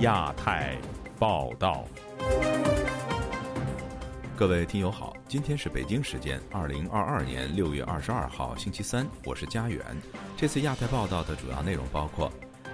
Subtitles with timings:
[0.00, 0.78] 亚太
[1.18, 1.84] 报道，
[4.34, 9.84] 各位听友好，今天是北京时间二零二二年六月二十二号星期三，我是佳远。
[10.38, 12.32] 这次亚太报道的主要内容包括：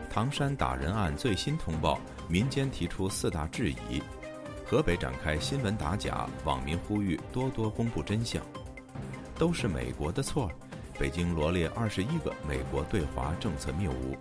[0.08, 1.98] 唐山打人案最新通报，
[2.28, 4.00] 民间提出四大质疑；
[4.64, 8.40] 河北展开新闻打假，网民呼吁多多公布真相；
[9.36, 10.48] 都是美国的错，
[10.96, 14.16] 北京罗列二十一个美国对华政策谬误。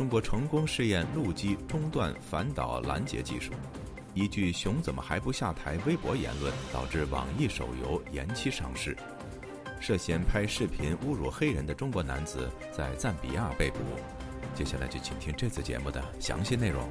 [0.00, 3.52] 中国成功试验陆基中断反导拦截技术，
[4.14, 8.96] 一句“熊怎么还不下台”微博言论导致网易手游延期上市。
[9.78, 13.76] 涉嫌拍视频侮辱黑人的中国男子在赞比亚被捕。
[14.54, 16.82] 接下来就请听这次节目的详细内容。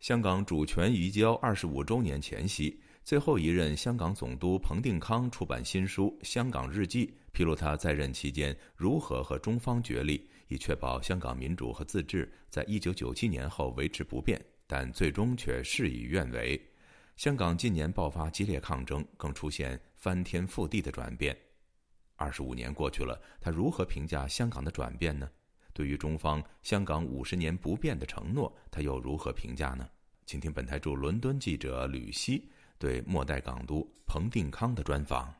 [0.00, 2.78] 香港主权移交二十五周年前夕。
[3.04, 16.60] 最后一任香港总督彭定康出版新书《香港日记》，披露他在任期间如何和中方角力，以确保香港民主和自治在一九九七年后维持不变，但最终却事与愿违。
[17.16, 21.36] 香港近年爆发激烈抗争，更出现翻天覆地的转变。
[22.14, 25.28] 二十五年过去了，他如何评价香港的转变呢？
[25.72, 29.88] 对于中方香港五十年不变的承诺，他又如何评价呢？
[30.24, 32.48] 请听本台驻伦敦记者吕希。
[32.82, 35.32] 对末代港督彭定康的专访。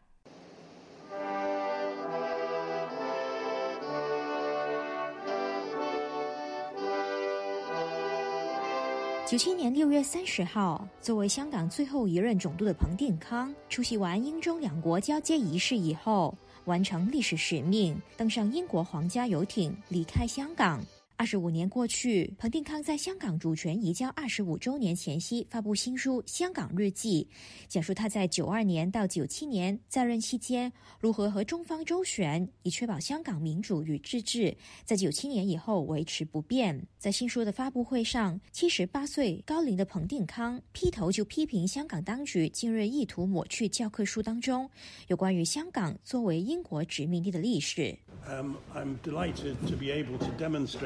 [9.26, 16.32] 九七年六月三十号，作为香港最后一任总督的彭定康，出席完英中两国交接仪式以后，
[16.66, 20.80] 完成历史使命，登上英国皇家游艇离开香港。
[21.22, 27.28] 二十五年过去，彭定康在香港主权移交二十五周年前夕发布新书《香港日记》，
[27.68, 34.52] 讲述他在九二年到九七年在任期间如何和中方周旋，以确保香港民主与自治
[34.84, 36.84] 在九七年以后维持不变。
[36.98, 44.68] 在新书的发布会上，七十八岁高龄的彭定康劈头就批评香港当局近日意图抹去教科书当中
[45.06, 47.96] 有关于香港作为英国殖民地的历史。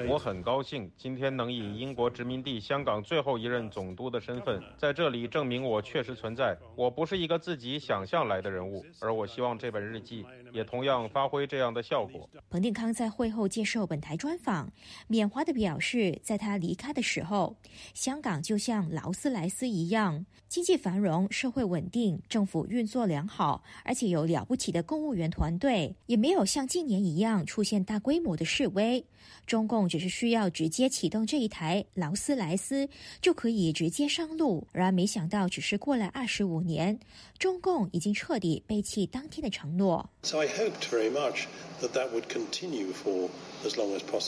[0.08, 6.59] 我很高兴今天能以英国殖民地香港最后一任总督的身份，在这里证明我确实存在。
[6.75, 12.28] 我不是一个自己想象来的人物，而我希望这本日记也同样发挥这样的效果。
[12.50, 14.69] 彭定康在会后接受本台专访，
[15.06, 17.56] 缅怀的表示，在他离开的时候，
[17.94, 27.47] 香港就像劳斯莱斯一样，经济繁荣，社会稳定，政府运作良好，而且有了不起的公务员团队，也没有像近年一样。
[27.47, 29.06] 出现大规模的示威，
[29.47, 32.88] 中共只是需要直接启动这一台劳斯莱斯，
[33.21, 34.66] 就可以直接上路。
[34.72, 36.99] 然而，没想到只是过了二十五年，
[37.38, 40.09] 中共已经彻底背弃当天的承诺。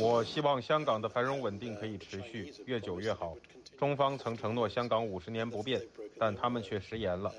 [0.03, 3.35] 我希望香港的繁荣稳定可以持续，越久越好。
[3.79, 5.81] 中方曾承诺香港五十年不变，
[6.19, 7.33] 但他们却食言了。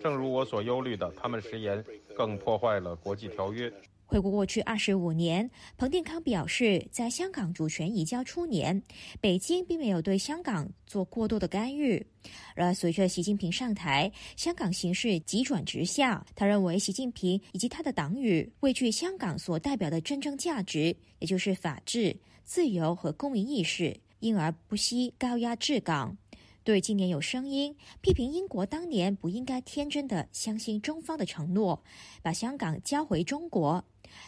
[0.00, 1.84] 正如我所忧虑的，他们食言
[2.16, 3.72] 更破坏了国际条约。
[4.06, 8.80] 回顾过去二十五年，彭定康表示，在香港主权移交初年，
[9.20, 12.06] 北京并没有对香港做过多的干预。
[12.54, 16.24] 而随着习近平上台，香港形势急转直下。
[16.36, 26.16] 他认为，习近平以及他的党羽畏惧香港所代表的真正价值，也就是法治、自由和公民意识，因而不惜高压治港。
[26.62, 31.80] 对今年有声音批评英国当年不应该天真的相信中方的承诺，
[32.22, 33.84] 把香港交回中国。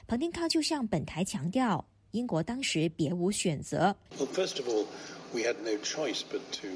[0.07, 3.95] 彭定康就向本台强调，英国当时别无选择。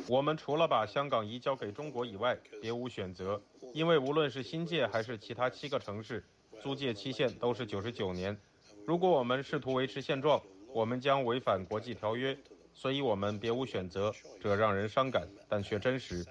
[0.06, 3.40] 我们除了把香港移交给中国以外，别无选择。
[3.72, 6.22] 因为无论是新界还是其他七个城市，
[6.62, 8.36] 租借期限都是九十九年。
[8.86, 10.42] 如果我们试图维持现状，
[10.74, 12.36] 我们将违反国际条约。
[12.74, 14.10] 所以我们别无选择。
[14.40, 16.24] 这让人伤感，但却真实。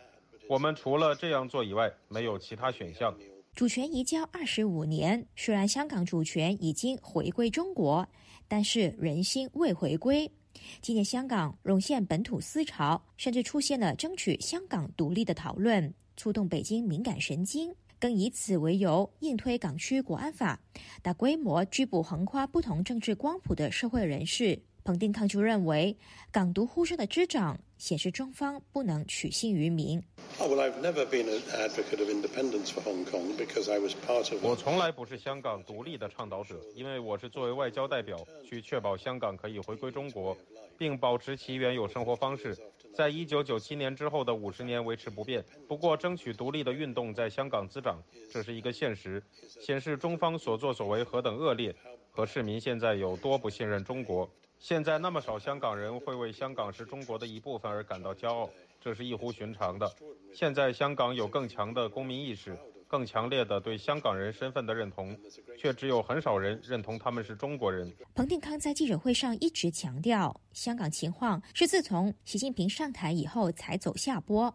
[0.48, 3.16] 我们除了这样做以外，没有其他选项。
[3.54, 8.08] 主权移交二十五年，虽然香港主权已经回归中国，
[8.48, 10.32] 但是人心未回归。
[10.82, 20.60] 今年香港涌现本土思潮，甚至出现了争取香港独立的讨论，触动北京敏感神经，更以此为由硬推港区国安法，
[21.02, 24.60] 大规模拘捕横跨不同政治光谱的社会人士。
[24.84, 25.96] 彭定康就认为，
[26.32, 30.02] 港独呼声的滋长显示中方不能取信于民。
[34.42, 40.36] 我从来不是香港独立的倡导者，因为我是作为外交代表去确保香港可以回归中国，
[40.78, 42.58] 并保持其原有生活方式，
[42.96, 45.44] 在一九九七年之后的五十年维持不变。
[45.68, 48.02] 不过，争取独立的运动在香港滋长，
[48.32, 49.22] 这是一个现实，
[49.60, 51.76] 显示中方所作所为何等恶劣。
[52.14, 54.30] 和市民现在有多不信任中国。
[54.62, 58.48] 现在那么少香港人会为香港是中国的一部分而感到骄傲，
[58.80, 59.92] 这是异乎寻常的。
[60.36, 62.56] 现在香港有更强的公民意识。
[62.88, 65.18] 更强烈的对香港人身份的认同，
[65.58, 67.90] 却只有很少人认同他们是中国人。
[68.14, 74.54] 彭定康在记者会上一直强调，香港情况是自从习近平上台以后才走下坡。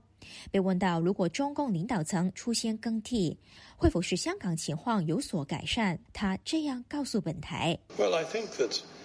[0.51, 3.39] 被问到如果中共领导层出现更替，
[3.75, 8.96] 会否使香港情况有所改善，他这样告诉本台：“Well, I think that it would help.”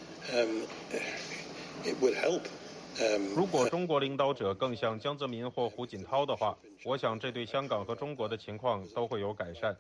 [3.36, 9.76] 如果中国领导者更像江泽民或胡锦涛的话，我想这对香港和中国的情况都会有改善。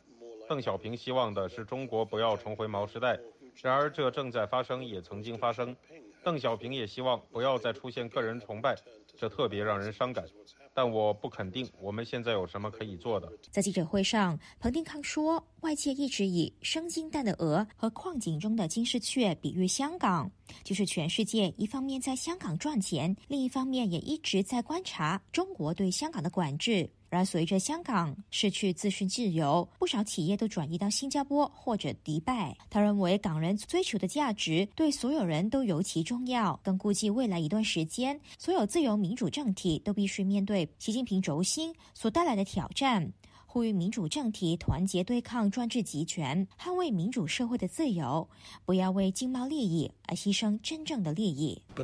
[0.50, 3.20] 邓小平希望的是中国不要重回毛时代，
[3.62, 5.76] 然而这正在发生，也曾经发生。
[6.24, 8.76] 邓小平也希望不要再出现个人崇拜，
[9.18, 10.26] 这特别让人伤感。
[10.74, 13.32] 但我不肯定我们现在有什么可以做的。
[13.50, 20.32] 在记者会上，彭定康说，外界一直以生金蛋的鹅和矿井中的金丝雀比喻香港，
[20.64, 26.90] 就是全世界一方面在香港赚钱，另一方面也一直在观察中国对香港的管制。
[27.12, 32.56] 然而，随着香港失去资讯自由，不少企业都转移到新加坡或者迪拜。
[32.70, 36.58] 他认为，港人追求的价值对所有人都尤其重要。
[36.64, 43.12] 更估计未来一段时间，所有自由民主政体都必须面对习近平轴心所带来的挑战。
[43.46, 48.26] 呼吁民主政体团结对抗专制集权，捍卫民主社会的自由，
[48.64, 51.62] 不要为经贸利益而牺牲真正的利益。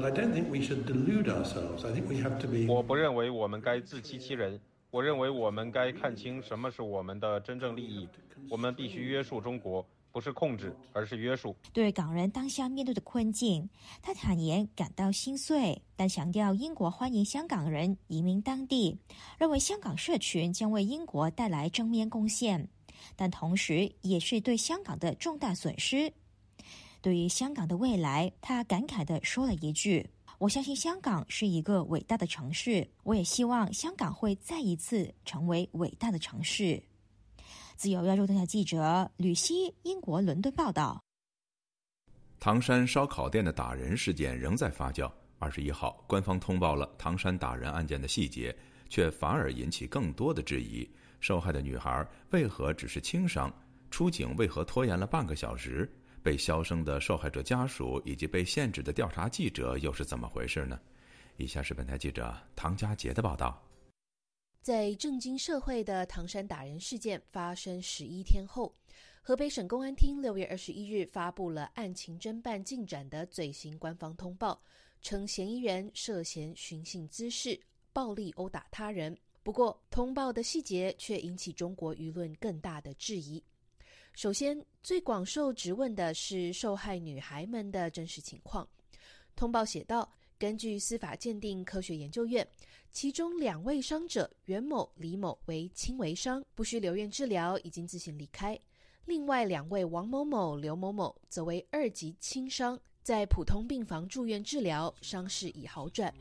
[2.70, 4.58] 我不认为我们该自欺欺人。
[4.89, 8.07] 我认为我们该看清什么是我们的真正利益。
[8.50, 11.54] 我们必须约束中国，不是控制，而是约束。
[11.74, 13.69] 对港人当下面对的困境，
[14.01, 18.98] 他坦言感到心碎，但强调英国欢迎香港人移民当地，
[19.38, 22.69] 认为香港社群将为英国带来正面贡献，
[23.18, 26.13] 但同时也是对香港的重大损失。
[27.01, 30.10] 对于香港的未来，他感慨地说了一句。
[30.39, 36.81] 我相信香港是一个伟大的城市，我也希望香港会再一次成为伟大的城市。
[37.75, 41.01] 自由亚洲电台记者吕希，英国伦敦报道。
[42.39, 45.12] 唐山烧烤店的打人事件仍在发酵。
[45.39, 48.56] 二十一号，官方通报了唐山打人案件的细节，
[48.90, 50.88] 却反而引起更多的质疑：
[51.19, 53.51] 受害的女孩为何只是轻伤？
[53.90, 55.92] 出警为何拖延了半个小时？
[56.28, 60.78] 被销声的受害者家属以及被限制的调查记者又是怎么回事呢？
[61.38, 63.66] 以下是本台记者唐佳杰的报道。
[64.62, 68.76] 在震惊社会的唐山打人事件发生十一天后，
[69.22, 74.62] 河北省公安厅六月二十一日发布了案情侦办进展的最新官方通报，
[75.02, 77.58] 称嫌疑人涉嫌寻衅滋事、
[77.94, 79.18] 暴力殴打他人。
[79.44, 83.42] 不过，通报的细节却引起中国舆论更大的质疑。
[84.18, 88.68] 首先，最广受质问的是受害女孩们的真实情况。
[89.36, 92.46] 通报写道：根据司法鉴定科学研究院，
[92.92, 98.60] 其中两位伤者袁某、李某为轻微伤，不需留院治疗，已经自行离开；
[99.06, 106.12] 另外两位王某某、刘某某则为二级轻伤，在普通病房住院治疗，伤势已好转。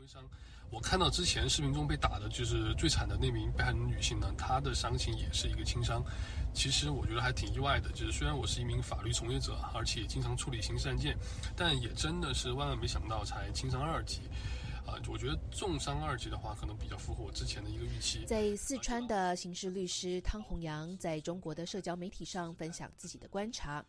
[0.69, 6.03] 我看到之前视频中被打的就是最惨的那名被害人女性呢，她的伤情也是一个轻伤。
[6.53, 11.17] 其实我觉得还挺意外的，就是虽然我是一名法律从业者，而且经常处理刑事案件，
[11.55, 14.21] 但也真的是万万没想到才轻伤二级。
[14.85, 18.23] 啊，我觉得重伤二级的话，可能比较符合我之前的一个预期。
[18.25, 23.83] 在四川的刑事律师汤洪阳在中国的社交媒体上分享自己的观察。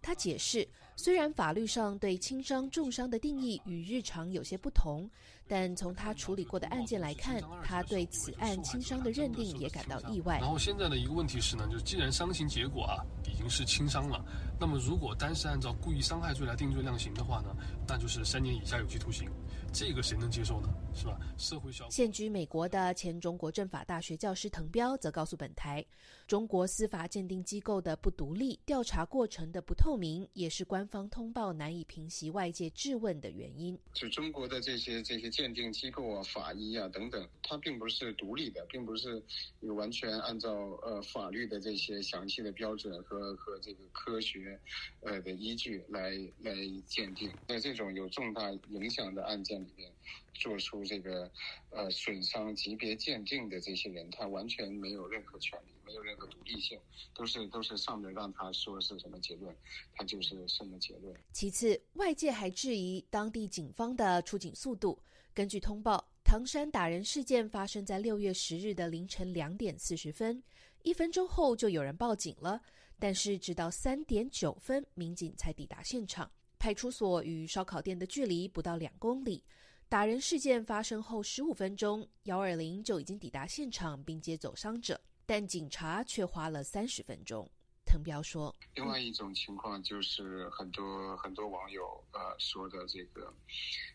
[0.00, 5.08] 他解释，虽然法律上对轻伤、重伤的定义与日常有些不同，
[5.46, 10.38] 但从他处理过的案件来看，他对此案轻伤的认定也感到意外。
[10.40, 14.24] 然后现在的一个问题是呢，就是既然伤情结果啊已经是轻伤了，
[14.58, 17.54] 那么如果单是按照故意伤害罪来定罪量刑的话呢，
[17.86, 19.28] 那就是三年以下有期徒刑。
[19.72, 20.68] 这个谁能接受呢？
[20.94, 21.18] 是吧？
[21.38, 25.82] 社会效现居美国的前中国政法大学教师滕彪则告诉本台，
[26.26, 33.78] 中国司法鉴定机构的不独立、调查过程的不透明，也是官方通报难以平息外界质问的原因。
[33.94, 39.22] 就中国的这些这些鉴定机构啊、法医啊等等，它并不是独立的，并不是
[39.60, 40.52] 有完全按照
[40.82, 44.60] 呃法律的这些详细的标准和和这个科学
[45.00, 46.10] 呃的依据来
[46.40, 46.54] 来
[46.86, 47.32] 鉴定。
[47.48, 49.61] 在这种有重大影响的案件。
[49.62, 49.90] 里面
[50.34, 51.30] 做出这个
[51.70, 56.78] 呃损伤级别鉴定的这些人，他完全没有任何权利，没有任何独立性，
[57.14, 59.54] 都是都是上面让他说是什么结论，
[59.94, 61.14] 他就是什么结论。
[61.32, 64.98] 其次，外界还质疑当地警方的出警速度。
[65.34, 70.42] 根据通报，唐山打人事件发生在六月十日的凌晨两点四十分，
[70.82, 72.60] 一分钟后就有人报警了。
[72.98, 76.30] 但是直到三点九分，民警才抵达现场。
[76.62, 79.42] 派出所与烧烤店的距离不到两公里。
[79.88, 87.50] 打人事件发生后十五分钟，幺二零就已经抵达现场并接走伤者，但警察却花了三十分钟。
[87.84, 93.34] 滕彪说：“另外一种情况就是很多很多网友呃说的这个，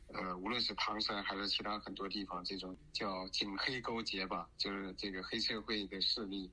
[0.07, 6.51] 呃，无论是唐山还是其他很多地方，这种叫警黑勾结吧，就是这个黑社会的势力，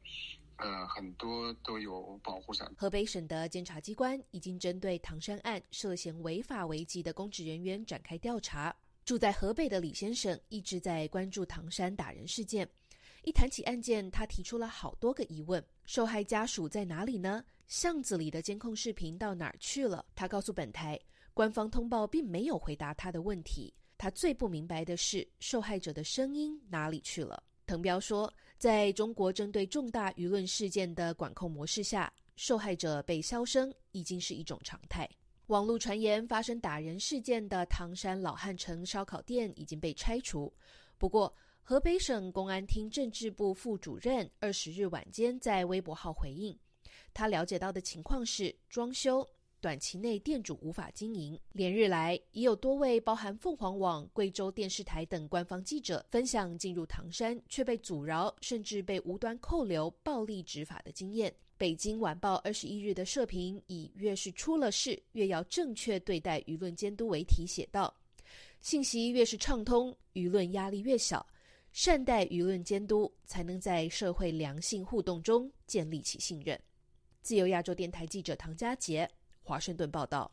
[0.56, 8.75] 呃，很多都有保护伞。”河北省的监察机关已经针对唐山案涉嫌违法违纪的公职人员展开调查。
[9.04, 12.66] 住在河北的李先生一直在关注唐山打人事件。
[13.23, 17.44] 一谈起案件，他提出了好多个疑问：受害家属在哪里呢？
[17.66, 20.04] 巷子里的监控视频到哪儿去了？
[20.14, 20.99] 他告诉本台，
[21.32, 23.73] 官方通报并没有回答他的问题。
[23.96, 27.42] 他最不明白的是，受害者的声音哪里去了？
[27.66, 28.30] 滕彪说，
[28.64, 35.06] 在中国针对重大舆论事件的管控模式下，受害者被消声已经是一种常态。
[35.49, 40.50] 网络传言发生打人事件的唐山老汉城烧烤店已经被拆除。
[40.97, 41.30] 不过，
[41.62, 46.59] 河北省公安厅政治部副主任二十日晚间在微博号回应，
[47.12, 49.28] 他了解到的情况是装修，
[49.64, 51.40] 短期内店主无法经营。
[51.52, 61.35] 连日来，已有多位包含凤凰网、贵州电视台等官方记者分享进入唐山却被阻挠，甚至被无端扣留、暴力执法的经验。
[61.56, 67.94] 北京晚报二十一日的社评以“越是出了事，越要正确对待舆论监督”为题写道
[68.61, 71.26] ：“信息越是畅通，舆论压力越小，
[71.73, 76.61] 善待舆论监督，才能在社会良性互动中建立起信任。”
[77.23, 79.11] 自由亚洲电台记者唐佳杰，
[79.44, 80.28] 华盛顿报道。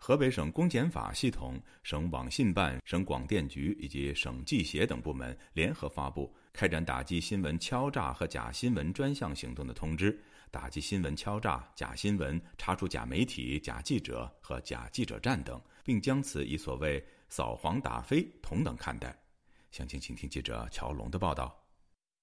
[0.00, 6.32] 河北省公检法系统、省网信办、省广电局以及省纪协等部门联合发布。
[6.52, 10.16] 开展打击新闻敲诈和假新闻专项行动的通知，
[10.52, 19.16] 打击新闻敲诈、假新闻，查处假媒体、假记者和假记者站等，并将此以所谓“扫黄打非”同等看待。
[19.72, 21.67] 详情，请听记者乔龙的报道。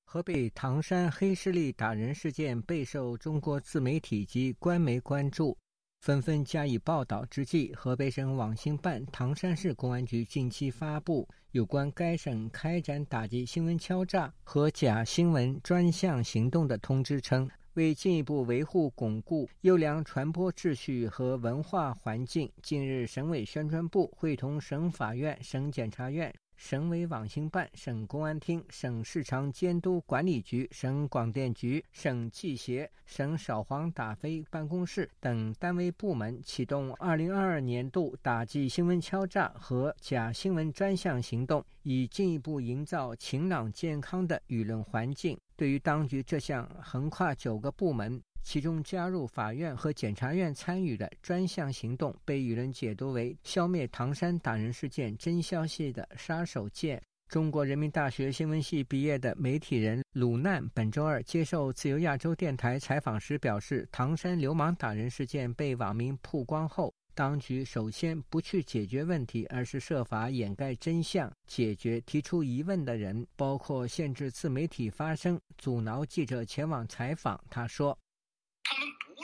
[0.05, 5.57] 河北唐山黑势力打人事件备受中国自媒体及官媒关注。
[5.99, 26.31] 纷纷加以报道之际，河北省网信办、唐山市公安局近期发布有关该省开展打击新闻敲诈和假新闻专项行动的通知称，为进一步维护巩固优良传播秩序和文化环境，近日，省委宣传部会同省法院、省检察院。
[26.55, 45.37] 省委网信办、省公安厅、省市场监督管理局、省广电局、省纪协、省扫黄打非办公室等单位部门启动2022年度打击新闻敲诈和假新闻专项行动，以进一步营造晴朗健康的舆论环境。
[45.55, 48.21] 对于当局这项横跨九个部门。
[48.45, 57.01] 其中加入法院和检察院参与的专项行动，被舆论解读为消灭唐山打人事件真消息的杀手锏。
[57.27, 77.43] 中国人民大学新闻系毕业的媒体人鲁难本周二接受自由亚洲电台采访时表示，唐山流氓打人事件被网民曝光后，当局首先不去解决问题，而是设法掩盖真相，解决提出疑问的人，包括限制自媒体发声、阻挠记者前往采访。
[77.49, 77.97] 他说。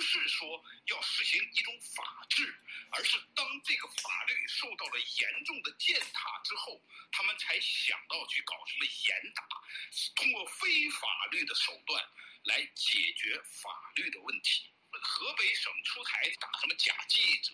[0.01, 2.43] 不是说要实行一种法治，
[2.89, 6.81] 而是当这个法律受到了严重的践踏之后，
[7.11, 9.43] 他们才想到去搞什么严打，
[10.15, 12.03] 通过非法律的手段
[12.45, 14.71] 来解决法律的问题。
[14.99, 17.53] 河北省出台打什么假记者、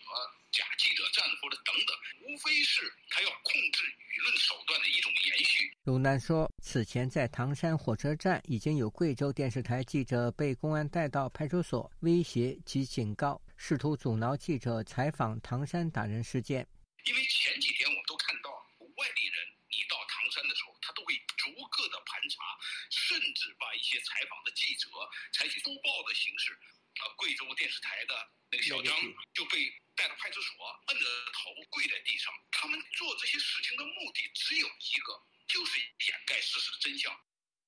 [0.52, 5.72] 假记者站或者等等，无非是他要控制舆论手段的一种延续。
[5.84, 16.68] 鲁南说，此前在唐山火车站已经有贵州电视台记者被公安带到派出所威胁及警告，试图阻挠记者采访唐山打人事件。
[17.06, 18.50] 因为前几天我们都看到
[18.98, 19.36] 外地人，
[19.70, 22.44] 你到唐山的时候，他都会逐个的盘查，
[22.90, 24.90] 甚至把一些采访的记者
[25.32, 26.58] 采取搜报的形式。
[27.00, 28.14] 啊，贵州电视台的
[28.52, 28.94] 那个小张
[29.34, 30.52] 就被带到派出所，
[30.88, 32.34] 摁着头跪在地上。
[32.52, 35.14] 他们做这些事情的目的只有一个，
[35.48, 37.12] 就是掩盖事实的真相。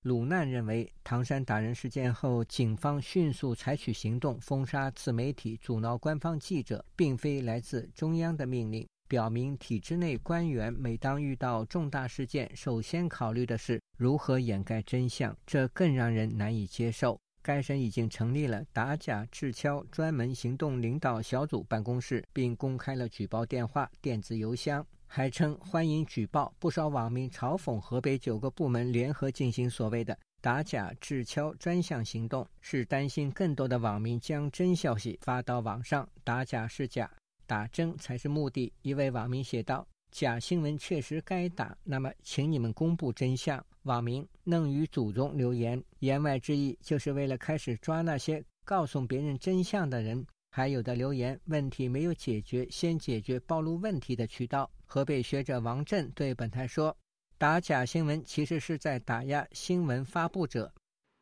[0.04, 17.20] 鲁难认为，唐山打人事件后，警方迅速采取行动封杀自媒体、阻挠官方记者，并非来自中央的命令，表明体制内官员每当遇到重大事件，首先考虑的是如何掩盖真相，这更让人难以接受。
[17.50, 26.54] 该省已经成立了打假制敲专门行动领导小组办公室，并公开了举报电话、电子邮箱，还称欢迎举报。
[26.60, 37.12] 不少网民嘲讽河北九个部门联合进行所谓的打假制敲专项行动，是担心更多的网民将真消息发到网上，打假是假，
[37.48, 38.72] 打真才是目的。
[38.84, 50.26] 一位网民写道：“假新闻确实该打，那么请你们公布真相。”网民弄于祖宗留言，言外之意就是为了开始抓那些告诉别人真相的人。
[50.52, 54.70] 还有的留言问题没有解决，先解决暴露问题的渠道。
[54.84, 56.96] 河北学者王震对本台说
[57.38, 60.72] ：“打假新闻其实是在打压新闻发布者。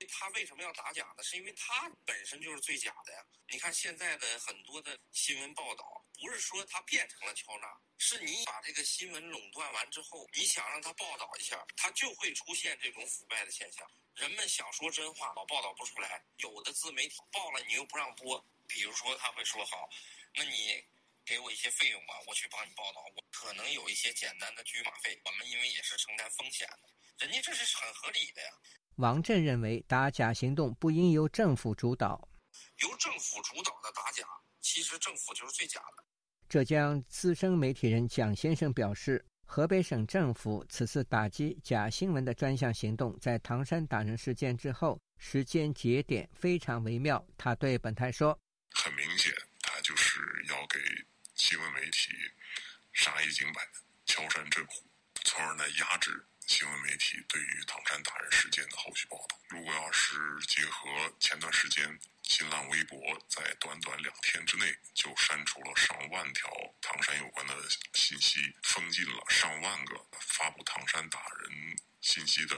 [0.06, 1.24] 他为什么要打假呢？
[1.24, 3.25] 是因为他本身就是最假的呀。
[3.50, 13.89] 你看现在的很多的新闻报道，不是说他变成了敲诈，是你把这个新闻垄断完之后，你想让他报道一下，他就会出现这种腐败的现象。
[14.16, 16.24] 人们想说真话，老报道不出来。
[16.38, 19.89] 有的自媒体报了，你又不让播。”比如说他会说好，
[20.36, 20.84] 那你
[21.25, 23.01] 给我一些费用吧，我去帮你报道。
[23.16, 26.89] 我可能有一些简单的车马费，我们因为也是承担风险的，
[27.25, 28.51] 人家这是很合理的呀。
[28.98, 32.27] 王震认为打假行动不应由政府主导，
[32.82, 34.24] 由政府主导的打假，
[34.60, 36.04] 其实政府就是最假的。
[36.50, 47.24] 浙江资深媒体人蒋先生表示，河北省政府此次打击假新闻的专项行动，在唐山打人事件之后，时间节点非常微妙。
[47.38, 48.38] 他对本台说。
[48.72, 50.80] 很明显，他就是要给
[51.36, 52.10] 新闻媒体
[52.94, 53.62] 杀一儆百、
[54.06, 54.89] 敲山震虎，
[55.24, 59.38] 从而呢压制新闻媒体对于唐山打人事件的后续报道。
[59.50, 60.16] 如果要是
[60.48, 60.88] 结合
[61.20, 61.84] 前段时间
[62.24, 66.50] 新浪微博在短短两天之内就删除了上万条
[66.82, 67.54] 唐山有关的
[67.94, 71.51] 信息，封禁了上万个发布唐山打人
[72.00, 72.56] 信息的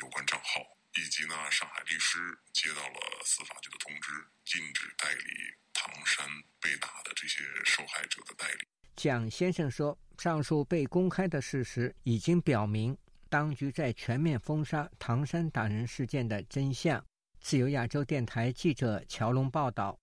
[0.00, 0.60] 有关账号。
[0.96, 2.18] 以及呢，上海律师
[2.52, 4.10] 接到了司法局的通知，
[4.44, 5.24] 禁止代理
[5.72, 6.28] 唐山
[6.60, 8.68] 被打的这些受害者的代理。
[8.96, 12.98] 蒋先生说，上述被公开的事实已经表明，
[13.30, 17.02] 当局在全面封杀唐山打人事件的真相。
[17.38, 19.96] 自由亚洲电台记者乔龙报道。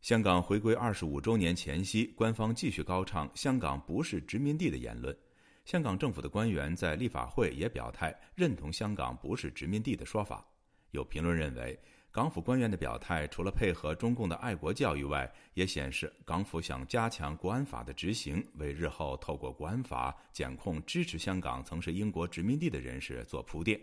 [0.00, 5.16] 香港回归二十五周年前夕，官方继续高唱“香港不是殖民地”的言论。
[5.64, 10.44] 香港政府的官员在立法会也表态认同香港不是殖民地的说法。
[10.90, 11.78] 有评论认为，
[12.10, 23.80] 港府官员的表态除了配合中共的爱国教育外，也显示港府想加强国安法的执行，为日后透过国安法检控支持香港曾是英国殖民地的人士做铺垫。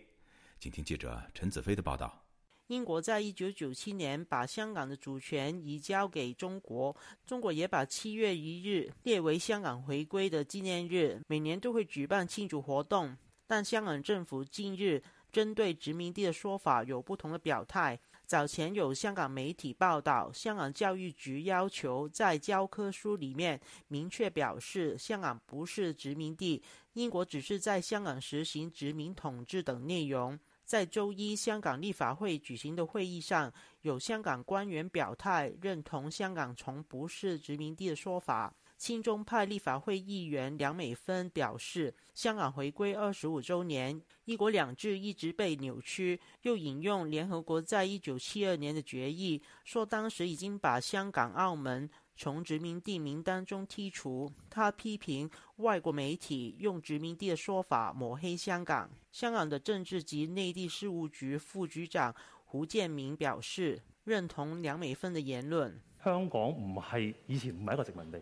[0.60, 2.22] 请听记者陈子飞的报道。
[2.68, 13.16] 英国在一九九七年把香港的主权移交给中国，中国也把七月一日列为香港回归的纪念日，每年都会举办庆祝活动。
[13.48, 15.04] 但香港政府近日
[15.36, 18.00] 针对殖民地的说法有不同的表态。
[18.26, 30.40] 早前有香港媒体报道，香港教育局要求在教科书里面明确表示香港不是殖民地，英国只是在香港实行殖民统治等内容。
[30.64, 38.54] 在周一香港立法会举行的会议上，有香港官员表态认同香港从不是殖民地的说法。
[38.78, 46.20] 亲中派立法会议员梁美芬表示，香港回归二十五周年，一国两制一直被扭曲。
[46.42, 51.90] 又引用联合国在一九七二年的决议，说当时已经把香港、澳门。
[52.18, 54.32] 从殖民地名单中剔除。
[54.50, 58.90] 他批评外国媒体用殖民地的说法抹黑香港。
[59.12, 65.82] 香港的政治及内地事务局副局长胡建明表示，认同梁美芬的言论。
[66.02, 68.22] 香港唔系以前唔系一个殖民地，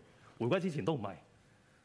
[0.50, 1.16] 回歸之前都唔係。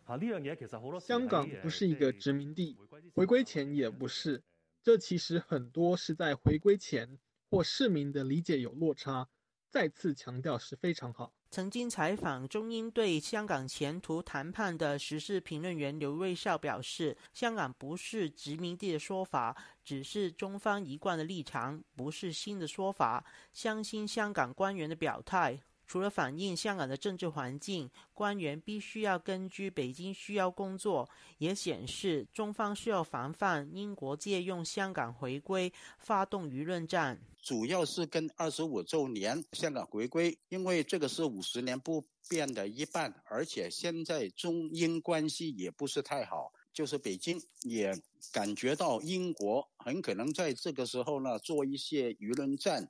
[0.05, 0.99] 啊，呢樣嘢其實好多。
[1.01, 2.77] 香港不是一個殖民地，
[3.15, 4.43] 回歸前也不是。
[4.83, 7.19] 這其實很多是在回歸前
[7.51, 9.29] 或市民的理解有落差。
[9.71, 11.31] 再次強調是非常好。
[11.51, 23.23] 曾經採訪中英對香港前途談判的時事評論員劉瑞少表示，香港不是殖民地的說法，只是中方一貫的立場，不是新的說法。
[23.53, 37.19] 相信香港官員的表態，除了反映香港的政治环境，官员必须要根据北京需要工作，也显示中方需要防范英国借用香港回归发动舆论战。
[37.41, 47.99] 主要是跟二十五周年香港回归，因为这个是五十年不变的一半，而且现在中英关系也不是太好，就是北京也
[48.31, 52.87] 感觉到英国很可能在这个时候呢做一些舆论战，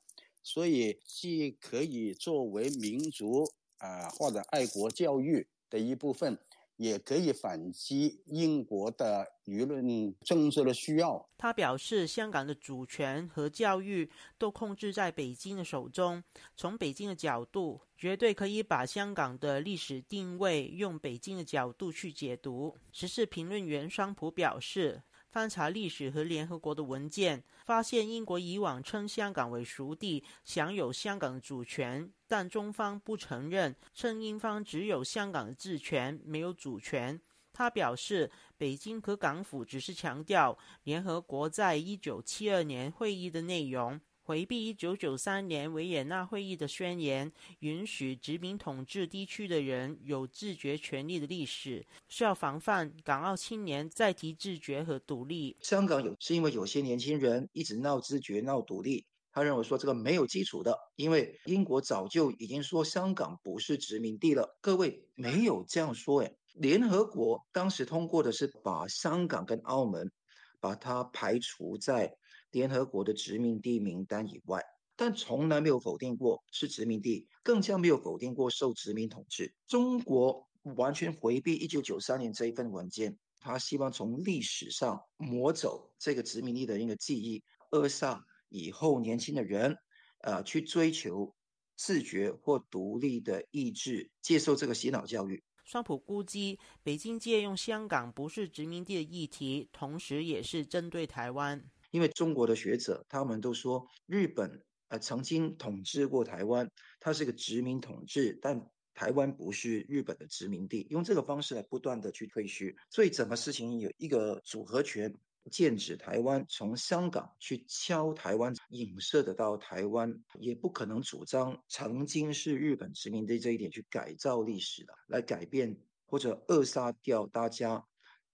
[0.49, 3.45] 所以既可以作為民族
[3.77, 6.39] 啊或者愛國教育的一部分。
[6.79, 11.29] 也可以反击英国的舆论政治的需要。
[11.37, 14.09] 他表示，香港的主权和教育
[14.39, 16.23] 都控制在北京的手中。
[16.57, 22.77] 从北京的角度，绝对可以把香港的历史定位用北京的角度去解读。
[22.93, 25.03] 时事评论员双普表示。
[25.31, 37.21] 翻查历史和联合国的文件，发现英国以往称香港为属地，享有香港主权，但中方不承认，称英方只有香港的治权，没有主权。
[37.53, 44.01] 他表示，北京和港府只是强调联合国在一九七二年会议的内容。
[44.29, 55.57] 回避一九九三年维也纳会议的宣言，允许殖民统治地区的人有自决权利的历史，需要防范港澳青年再提自决和独立。
[55.63, 64.59] 香港有是因为有些年轻人一直闹自决、闹独立，他认为说这个没有基础的，因为英国早就已经说香港不是殖民地了。
[64.61, 70.13] 各位没有这样说诶，联合国当时通过的是把香港跟澳门
[70.61, 72.15] 把它排除在。
[72.51, 74.63] 联合国的殖民地名单以外，
[74.97, 79.55] 但从来没有否定过是殖民地，更加没有否定过受殖民统治。
[79.67, 89.77] 中国完全回避一九九三年这一份文件，他希望从历史上抹走这个殖民地的一个记忆，扼杀以后年轻的人，
[90.23, 91.35] 呃，去追求
[91.77, 95.43] 自觉或独立的意志，接受这个洗脑教育。
[95.65, 101.63] 川普估计，北京借用香港不是殖民地的议题，同时也是针对台湾。
[101.91, 106.71] 因为中国的学者他们都说，日本呃曾经统治过台湾，
[107.01, 115.15] 它是个殖民统治，但台湾不是日本的殖民地，用这个方式来不断的去退虚，所以整个事情有一个组合拳，
[115.51, 127.87] 剑指台湾，从香港去敲台湾，影射得到台湾，也不可能主张曾经是日本殖民地这一点去改造历史的，来改变或者扼杀掉大家。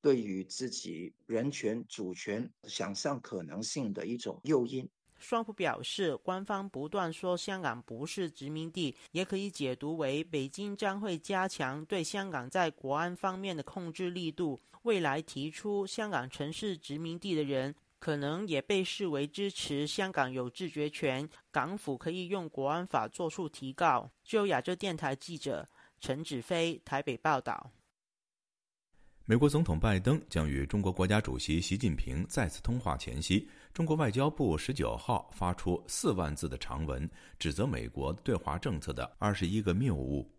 [0.04, 4.86] 对于自己人权、主权想象可能性的一种诱因。
[5.18, 14.60] 双普表示，官方不断说香港不是殖民地，也可以解读为北京将会加强对香港在国安方面的控制力度。
[14.82, 21.26] 未来提出香港城市殖民地的人，可能也被视为支持香港有自决权。
[21.50, 24.10] 港府可以用国安法作出提告。
[24.22, 25.66] 就亚洲电台记者
[25.98, 27.70] 陈子飞台北报道。
[29.26, 37.08] 美国总统拜登将与中国国家主席习近平再次通话前夕，中国外交部十九号发出四万字的长文，
[37.38, 40.30] 指责美国对华政策的二十一个谬误，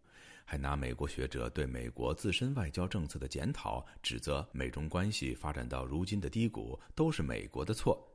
[0.43, 8.08] 还拿美国学者对美国自身外交政策的检讨，指责美中关系发展到如今的低谷都是美国的错，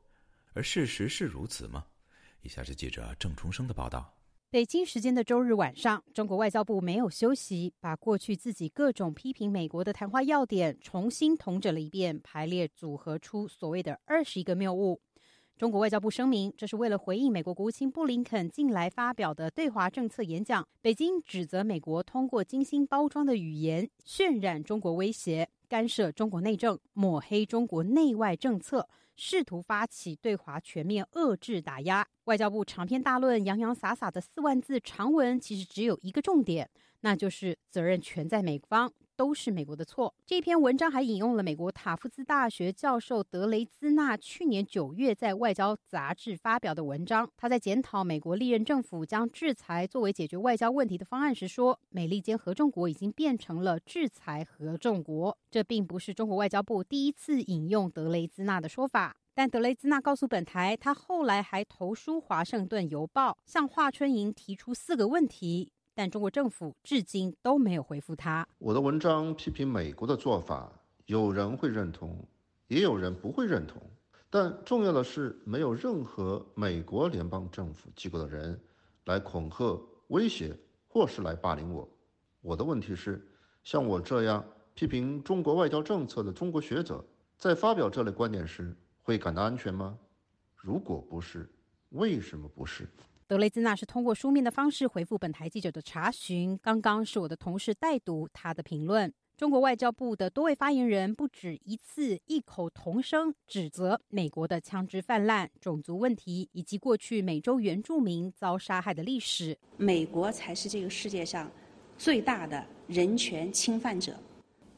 [0.53, 1.85] 而事实是如此吗？
[2.43, 4.20] 以下是记者郑重生的报道。
[4.53, 15.01] 北京时间的周日晚上，中国外交部没有休息，把过去自己各种批评美国的谈话要点重新统整了一遍，排列组合出所谓的二十一个谬误。
[15.57, 20.67] 中国外交部声明，这是为了回应美国国务卿布林肯近来发表的对华政策演讲。
[20.83, 28.89] 北京指责美国通过精心包装的语言渲染中国威胁，干涉中国内政，抹黑中国内外政策。
[29.23, 38.91] 试图发起对华全面遏制打压，外交部长篇大论、洋洋洒洒的四万字长文，其实只有一个重点，那就是责任全在美方。
[39.21, 40.15] 都是美国的错。
[40.25, 47.31] 这篇文章还引用了美国塔夫兹大学教授德雷兹纳去年九月在《外交》杂志发表的文章。
[47.37, 59.15] 他在检讨美国历任政府将制裁作为解决外交问题的方案时说：“美利坚合众国已经变成了制裁合众国。”这并不是中国外交部第一次引用德雷兹纳的说法。
[59.35, 65.73] 但德雷兹纳告诉本台，他后来还投书《华盛顿邮报》，向华春莹提出四个问题。
[66.01, 68.49] 但中国政府至今都没有回复他。
[68.57, 70.73] 我的文章批评美国的做法，
[71.05, 72.27] 有人会认同，
[72.69, 73.83] 也有人不会认同。
[74.31, 78.59] 但重要的是，没有任何美国联邦政府机构的人
[79.05, 80.57] 来恐吓、威胁
[80.89, 81.87] 或是来霸凌我。
[82.41, 83.23] 我的问题是，
[83.63, 87.05] 像我这样批评中国外交政策的中国学者，
[87.37, 89.99] 在发表这类观点时，会感到安全吗？
[90.57, 91.47] 如果不是，
[91.91, 92.89] 为什么不是？
[93.31, 96.59] 德雷兹纳是通过书面的方式回复本台记者的查询。
[96.61, 99.15] 刚刚是我的同事代读他的评论。
[99.37, 109.57] 中国外交部的多位发言人不止一次异口同声指责美国的枪支泛滥、种族问题以及过去美洲原住民遭杀害的历史。
[109.77, 111.49] 美国才是这个世界上
[111.97, 114.13] 最大的人权侵犯者。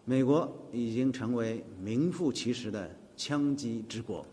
[0.05, 4.27] 美国已经成为名副其实的枪击之国。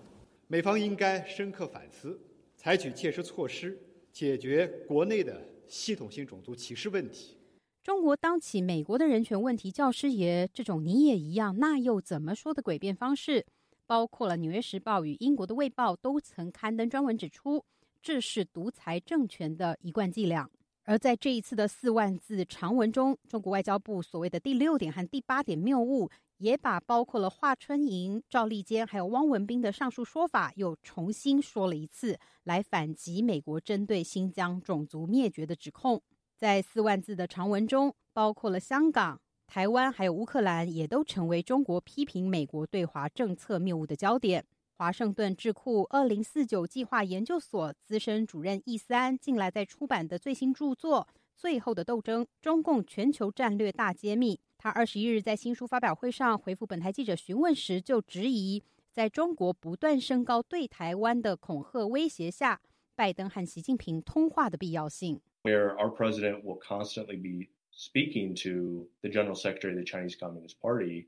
[0.47, 2.19] 美方应该深刻反思，
[2.57, 3.79] 采取切实措施。
[4.11, 7.35] 解决国内的系统性种族歧视问题。
[7.83, 13.45] 中国当起美国的人权问题教师爷，这种你也一样，那又怎么说的诡辩方式，
[13.87, 17.63] 包括了《纽约时报》与英国的《卫报》都曾刊登专文指出，
[18.01, 20.49] 这是独裁政权的一贯伎俩。
[20.89, 36.01] 而在这一次的四万字长文中，中国外交部所谓的第六点和第八点谬误，也把包括了华春莹、赵立坚还有汪文斌的上述说法又重新说了一次，来反击美国针对新疆种族灭绝的指控。
[36.35, 44.43] 在四万字的长文中，包括了香港、台湾还有乌克兰，也都成为中国批评美国对华政策谬误的焦点。
[44.79, 62.61] 华盛顿智库二零四九计划研究所资深主任易思安近来在出版的最新著作《最后的斗争：中共全球战略大揭秘》，他二十一日在新书发表会上回复本台记者询问时，就质疑在中国不断升高对台湾的恐吓威胁下，
[62.95, 65.19] 拜登和习近平通话的必要性。
[65.43, 71.07] where our president will constantly be speaking to the general secretary of the Chinese Communist Party.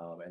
[0.00, 0.22] Um,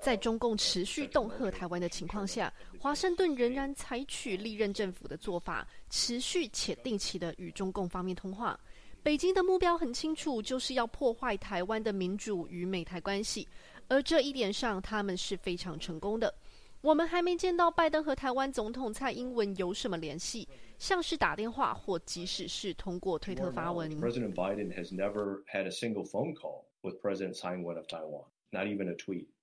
[0.00, 8.56] 在中共持续恫吓台湾的情况下，华盛顿仍然采取历任政府的做法，持续且定期的与中共方面通话。
[9.02, 13.48] 北京的目标很清楚，就是要破坏台湾的民主与美台关系，
[13.88, 16.32] 而这一点上他们是非常成功的。
[16.80, 23.90] 我们还没见到拜登和台湾总统蔡英文有什么联系，像是打电话或即使是通过推特发文。
[24.00, 28.24] President Biden has never had a single phone call with President Tsai Ing-wen of Taiwan,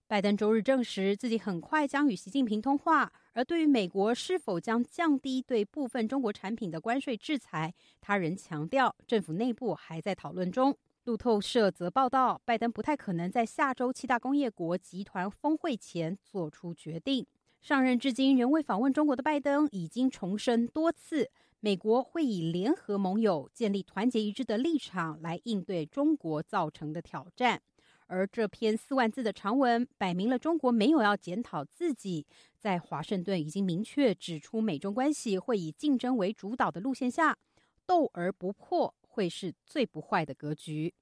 [0.08, 10.78] 拜登周日证实自己很快将与习近平通话，而对于美国是否将降低对部分中国产品的关税制裁，他仍强调政府内部还在讨论中。
[11.06, 17.26] 路透社则报道，拜登不太可能在下周七大工业国集团峰会前做出决定。
[17.62, 27.62] 上任至今仍未访问中国的拜登，已经重申多次，美国会以联合盟友、建立团结一致的立场来应对中国造成的挑战。
[28.10, 37.38] 而这篇四万字的长文，摆明了中国没有要检讨自己，在华盛顿已经明确指出，美中关系会以竞争为主导的路线下，
[37.86, 38.94] 斗而不破。
[39.12, 40.94] 会是最不坏的格局。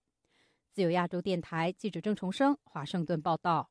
[0.71, 3.69] 自由亚洲电台记者郑重生华盛顿报道。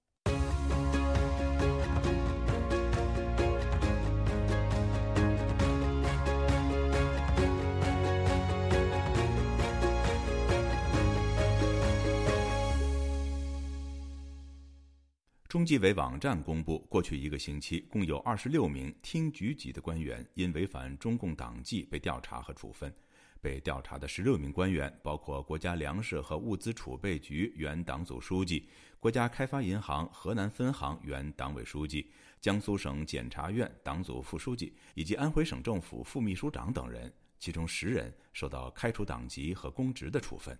[15.57, 22.93] 中纪委网站公布，过去一个星期，共有二十六名厅局级的官员因违反中共党纪被调查和处分。
[23.41, 28.69] 被调查的十六名官员，包括国家粮食和物资储备局原党组书记、
[29.01, 40.55] 国家开发银行河南分行原党委书记、江苏省检察院党组副书记以及安徽省政府副秘书长等人，其中十人受到开除党籍和公职的处分。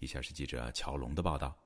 [0.00, 1.56] 以下是记者乔龙的报道。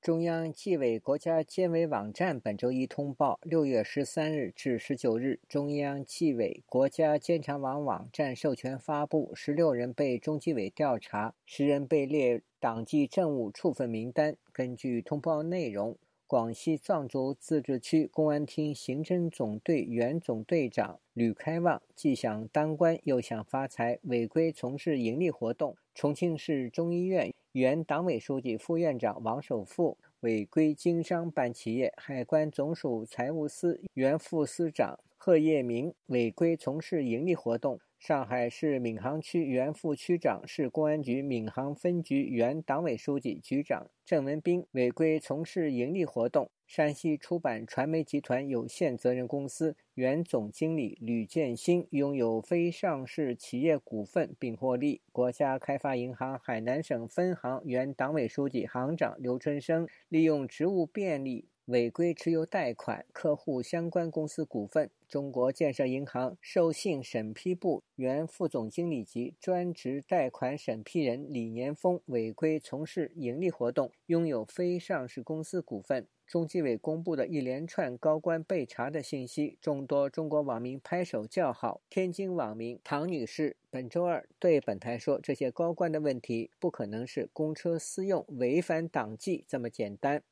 [0.00, 14.34] 中央纪委国家监委网站本周一通报：六月十三日至十九日，中央纪委国家监察网网站授权发布十六人被中纪委调查，十人被列党纪政务处分名单。
[14.54, 27.34] 根据通报内容，广西壮族自治区公安厅刑侦总队原总队长吕开旺既想当官又想发财，违规从事盈利活动；重庆市中医院。
[27.52, 46.48] 原党委书记、副院长王守富违规经商办企业；海关总署财务司原副司长贺业明违规从事盈利活动；上海市闵行区原副区长、市公安局闵行分局原党委书记、局长郑文斌违规从事盈利活动。
[46.70, 55.00] 山西出版传媒集团有限责任公司原总经理吕建新拥有非上市企业股份并获利。
[55.10, 64.88] 国家开发银行海南省分行原党委书记、行长刘春生利用职务便利违规持有贷款客户相关公司股份。
[65.08, 76.06] 中国建设银行授信审批部原副总经理及专职贷款审批人李年峰违规从事盈利活动，拥有非上市公司股份。
[76.30, 81.80] 中纪委公布的一连串高官被查的信息，众多中国网民拍手叫好。
[81.90, 90.22] 天津网民唐女士本周二对本台说：“这些高官的问题不可能是公车私用违反党纪这么简单，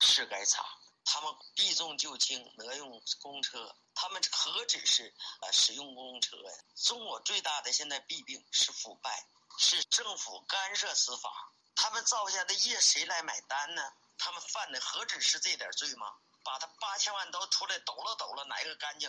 [0.00, 0.64] 是该查。
[1.04, 6.52] 他们避重就轻，挪用公车，他们何止是呃使用公车呀？
[6.74, 9.10] 中国最大的现在弊病是腐败，
[9.58, 11.28] 是政府干涉司法。
[11.76, 13.82] 他们造下的业谁来买单呢？”
[14.18, 16.06] 他们犯的何止是这点罪吗？
[16.44, 19.08] 把他八千万都出来抖了抖了，哪一个干净？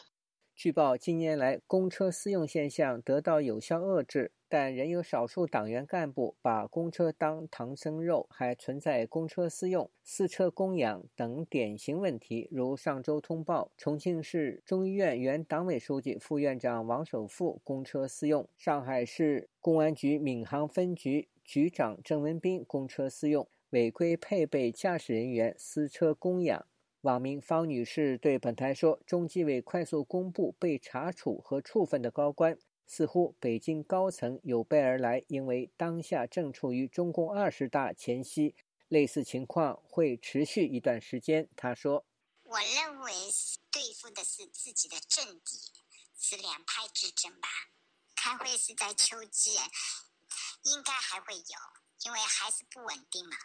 [0.55, 12.47] 据报，近年来公车私用现象得到有效遏制，但仍有少数党员干部把公车当唐僧肉，还存在公车私用、私车供养等典型问题。
[12.49, 26.65] 如上周通报，重庆市中医院原党委书记、副院长王守富公车私用；上海市公安局闵行分局局长郑文斌公车私用，违规配备驾驶人员私车供养。
[27.01, 32.57] 网民方女士对本台说：“中纪委快速公布被查处和处分的高官，
[32.87, 38.55] 似乎北京高层有备而来，因为当下正处于中共二十大前夕，
[38.87, 42.05] 类似情况会持续一段时间。”她说
[42.43, 43.11] ：“我认为
[43.69, 45.59] 对付的是自己的政敌，
[46.17, 47.49] 是两派之争吧。
[48.15, 49.57] 开会是在秋季，
[50.63, 51.59] 应该还会有，
[52.05, 53.35] 因为还是不稳定嘛。”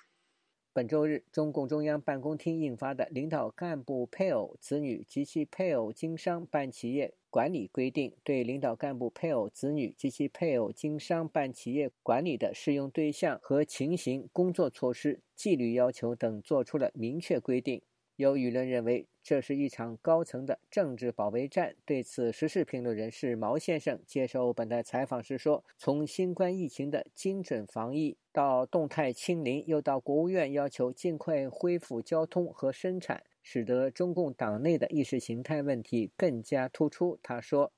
[0.81, 17.83] 本周日，中共中央办公厅印发的《领导干部配偶、子女及其配偶经商办企业管理规定》，对领导干部配偶、子女及其配偶经商办企业管理的适用对象和情形、工作措施、纪律要求等作出了明确规定。
[18.16, 21.77] 有舆论认为，这是一场高层的政治保卫战。
[21.85, 37.73] 对此，时事评论人士毛先生接受本台采访时说：“从新冠疫情的精准防疫到动态清零，又到国务院要求尽快恢复交通和生产，使得中共党内的意识形态问题更加突出。”他说：“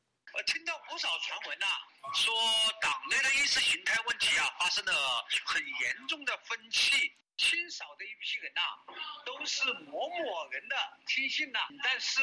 [10.52, 12.20] 人的亲信呐，但是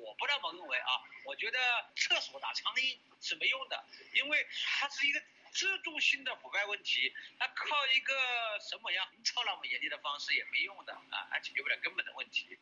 [0.00, 1.58] 我不那么认为啊，我觉得
[1.94, 3.84] 厕所打苍蝇是没用的，
[4.16, 4.38] 因为
[4.80, 5.20] 它是一个
[5.52, 8.14] 制度性的腐败问题，它靠一个
[8.58, 12.58] 什么样明朝那么严厉的方式也没用的啊，它解决不了根本的问题。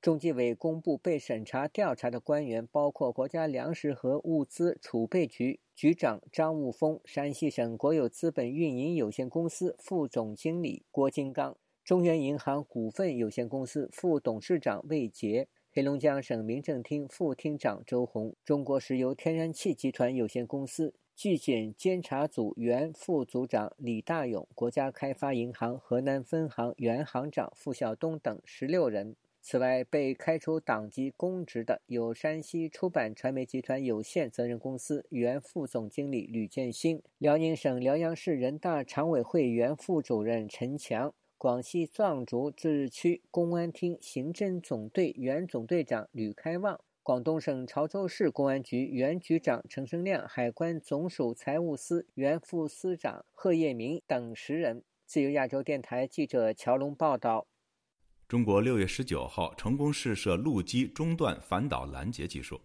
[0.00, 29.14] 中纪委公布被审查调查的官员，包括国家粮食和物资储备局局长张悟峰、山西省国有资本运营有限公司副总经理郭金刚、中原银行股份有限公司副董事长魏杰、黑龙江省民政厅副厅长周红、中国石油天然气集团有限公司纪检监察组原副组长李大勇、国家开发银行河南分行原行长付晓东等十六人。
[29.42, 41.12] 此外，被开除党籍公职的有山西出版传媒集团有限责任公司原副总经理吕建新、辽宁省辽阳市人大常委会原副主任陈强、
[41.44, 54.82] 广西壮族自治区公安厅刑侦总队原总队长吕开旺、广东省潮州市公安局原局长陈生亮、海关总署财务司原副司长贺业明等十人。
[55.04, 57.46] 自由亚洲电台记者乔龙报道。
[58.26, 62.58] 中国六月十九号成功试射陆基中段反导拦截技术，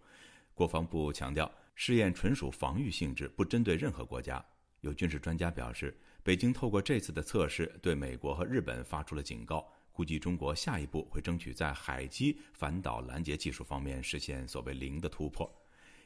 [0.54, 4.42] 国防部强调，试验纯属防御性质，不针对任何国家。
[4.80, 15.50] 有军事专家表示，北京透过这次的测试，对美国和日本发出了警告，估计中国下一步会争取在海基反导拦截技术方面实现所谓零的突破。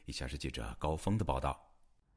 [0.05, 1.59] 以下是记者高峰的报道：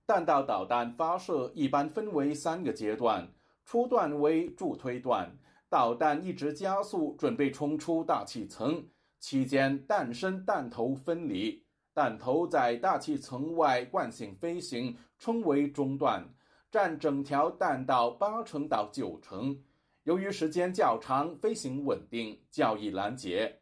[0.06, 3.28] 弹道导弹发射一般分为三个阶段，
[3.64, 5.36] 初段为助推段。
[5.68, 8.86] 导弹一直加速，准备冲出大气层，
[9.18, 16.26] 期间弹身弹头分离，弹头在大气层外惯性飞行，称为中段，
[16.70, 19.58] 占整条弹道八成到九成。
[20.04, 23.60] 由于时间较长，飞行稳定，较易拦截。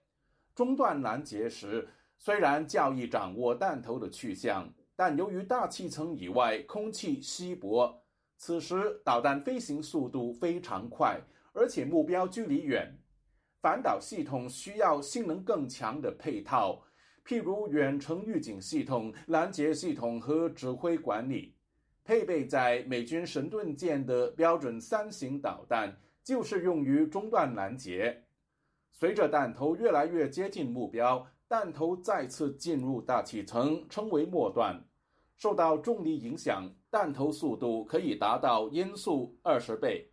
[0.55, 1.89] 中段拦截时，
[2.19, 8.03] 虽然较易掌握弹头的去向，但由于大气层以外空气稀薄，
[8.39, 11.21] 此时导弹飞行速度非常快。
[11.53, 12.99] 而且目标距离远，
[13.63, 16.83] 反导系统需要性能更强的配套，
[17.25, 21.56] 譬如远程预警系统、拦截系统和指挥管理。
[22.07, 25.93] 配备在美军神盾舰的标准三型导弹，
[26.23, 28.23] 就是用于中段拦截。
[28.93, 34.81] 随着弹头越来越接近目标，弹头再次进入大气层，称为末段。
[35.37, 40.09] 受到重力影响，弹头速度可以达到音速二十倍。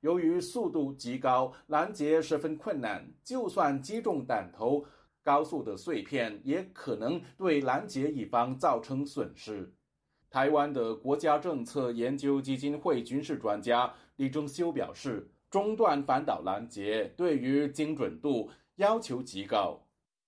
[0.00, 3.10] 由于速度极高，拦截十分困难。
[3.24, 4.84] 就算击中弹头，
[5.24, 9.72] 高速的碎片也可能对拦截一方造成损失。
[10.30, 19.80] 台湾的国家政策研究基金会军事专家李正修表示：“中段反导拦截对于精准度要求极高，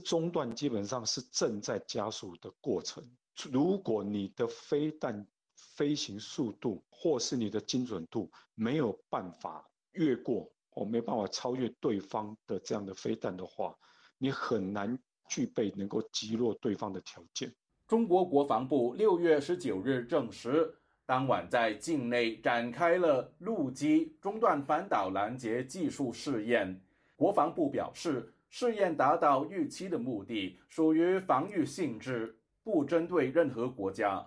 [0.05, 3.07] 中段基本上是正在加速的过程。
[3.51, 13.77] 如果你的飞弹，飞行速度或是你的精准度没有办法越过，或没办法超越对方的这样的飞弹的话，
[14.17, 14.99] 你很难
[15.29, 17.55] 具备能够击落对方的条件。
[17.91, 20.73] 中国国防部六月十九日证实，
[21.05, 26.81] 当晚在境内展开了陆基中段反导拦截技术试验。
[27.17, 34.25] 国防部表示，试验达到预期的目的，属于防御性质，不针对任何国家。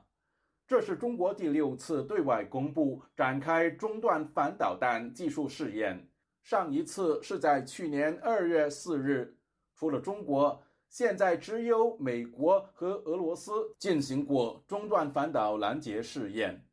[0.67, 6.05] 这是中国第六次对外公布展开中段反导弹技术试验，
[6.43, 9.37] 上一次是在去年二月四日。
[9.73, 10.61] 除了中国，
[10.93, 16.63] 现在只有美国和俄罗斯进行过中段反导拦截试验。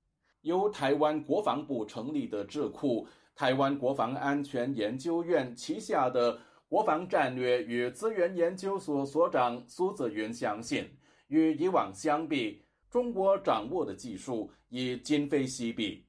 [0.43, 10.87] 由台湾国防部成立的智库——台湾国防安全研究院旗下的国防战略与资源研究所所长苏子云相信，
[11.29, 16.05] 与以往相比，中国掌握的技术已今非昔比。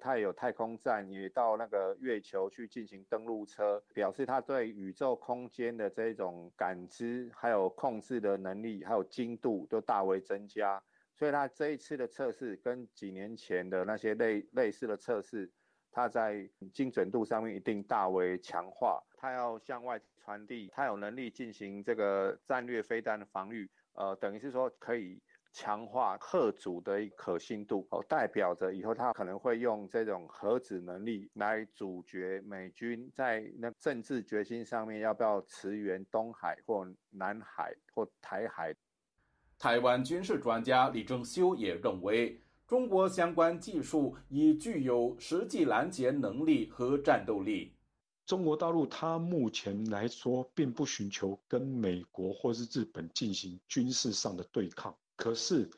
[0.00, 10.82] 它也有太空站，也到那个月球去进行登陆车，表示它对宇宙空间的这种感知、还有控制的能力、还有精度都大为增加。
[11.14, 15.50] 所以它这一次的测试跟几年前的那些类类似的测试，
[15.90, 19.02] 它在精准度上面一定大为强化。
[19.16, 25.20] 它要向外传递，它有能力进行这个战略飞弹的防御，呃，等于是说可以。
[25.58, 38.72] 强化核主的可信度，哦，代表着以后他可能会用这种核子能力来阻绝美军在那政治决心上面要不要驰援东海或南海或台海。
[39.58, 47.74] 台湾军事专家李正修也认为，中国相关技术已具有实际拦截能力和战斗力。
[48.24, 54.96] 中国大陆它目前来说，并不寻求跟美国或是日本进行军事上的对抗。
[55.18, 55.68] 可是，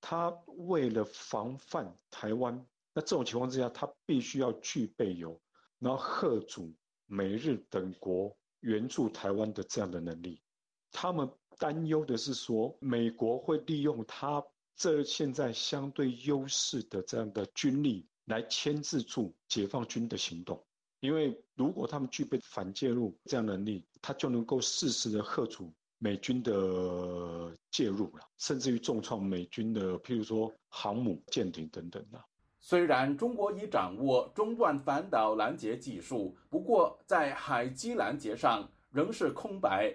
[0.00, 5.40] 他为了防范台湾，那这种情况之下，他必须要具备有，
[5.78, 6.74] 然后贺主
[7.06, 10.42] 美日等国援助台湾的这样的能力。
[10.90, 14.44] 他们担忧的是说，美国会利用他
[14.74, 20.60] 这现在相对优势的这样的军力来牵制住解放军的行动。
[20.98, 25.72] 因为如果他们具备反介入这样能力，他就能够适时的贺主。
[25.98, 32.24] 美军的介入了，甚至于重创美军的，譬如说航母、舰艇等等的。
[32.60, 39.94] 虽然中国已掌握中段反导拦截技术，不过在海基拦截上仍是空白。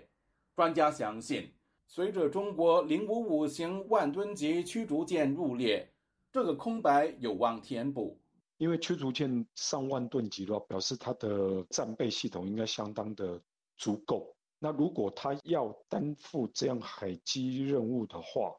[0.56, 1.52] 专家相信，
[1.88, 5.92] 随着中国零五五型万吨级驱逐舰入列，
[6.32, 8.20] 这个空白有望填补。
[8.58, 13.42] 因为驱逐舰上万吨级的话，表示它的战备系统应该相当的
[13.78, 14.33] 足够。
[14.64, 18.56] 那如果他要担负这样海基任务的话，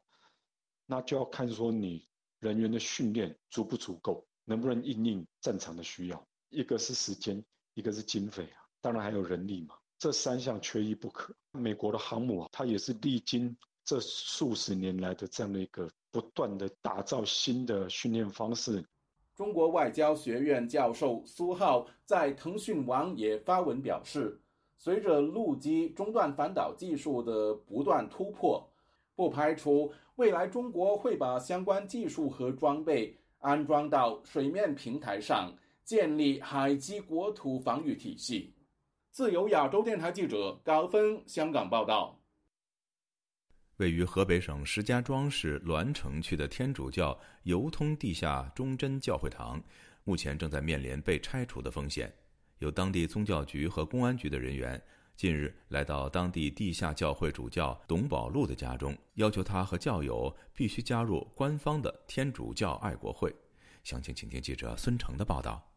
[0.85, 6.27] 那就要看说你人员的训练足不足够，能不能应应战场的需要。
[6.49, 7.43] 一个是时间，
[7.73, 11.35] 一个是经费啊，当然还有人力嘛，这三项缺一不可。
[11.53, 18.85] 美国的航母啊，它也是历经这数十年来的这样的一个不断的打造新的训练方式。
[19.35, 24.39] 中国外交学院教授苏浩在腾讯网也发文表示。
[24.77, 28.69] 随着陆基中段反导技术的不断突破，
[29.15, 35.53] 不排除未来中国会把相关技术和装备安装到水面平台上，
[35.83, 38.53] 建立海基国土防御体系。
[39.11, 42.19] 自由亚洲电台记者高峰香港报道。
[43.77, 49.61] 位于河北省石家庄市栾城区的天主教游通地下忠贞教会堂，
[50.03, 52.13] 目前正在面临被拆除的风险。
[52.59, 54.81] 有当地宗教局和公安局的人员
[55.15, 63.33] 近日来到当地地下教会主教董宝禄的家中，要求他和教友必须加入官方的天主教爱国会。
[63.83, 65.71] 详情，请听记者孙成的报道。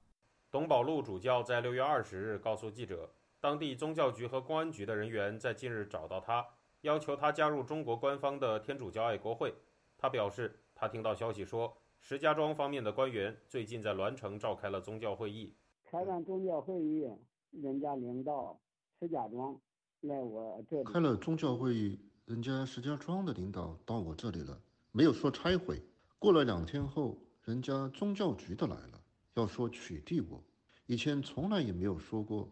[0.50, 6.44] 董宝禄主教在六月二十日告诉记者，当地宗教局和公安局的人员在近日找到他，
[6.80, 9.54] 要求他加入中国官方的天主教爱国会。
[9.98, 15.54] 他表示，他听到消息说，石家庄方面的官员最近在栾城召开了宗教会议。
[15.90, 17.10] 开完宗教会议，
[17.50, 18.60] 人家领导
[19.00, 19.58] 石家庄
[20.02, 20.84] 来我这里。
[20.84, 24.60] 开了宗教会议，人家石家庄的领导到我这里了，
[24.92, 25.82] 没有说拆毁。
[26.18, 29.00] 过了两天后，人家宗教局的来了，
[29.32, 30.44] 要说取缔我。
[30.84, 32.46] 以前从来也没有说过，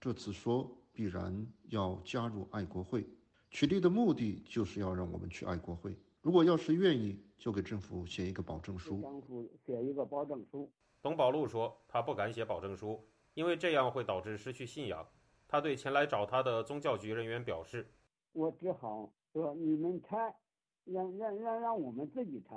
[0.00, 3.04] 这次说必然要加入爱国会。
[3.50, 5.98] 取缔的目的就是要让我们去爱国会。
[6.22, 9.00] 如果要是愿意，就给政府写一个保证书。
[9.00, 10.70] 政府写一个保证书。
[11.06, 13.00] 董宝禄说：“他不敢写保证书，
[13.34, 15.06] 因为这样会导致失去信仰。
[15.46, 17.88] 他对前来找他的宗教局人员表示
[18.34, 20.34] ：‘我只好说你们拆，
[20.82, 22.56] 让让让让我们自己拆。’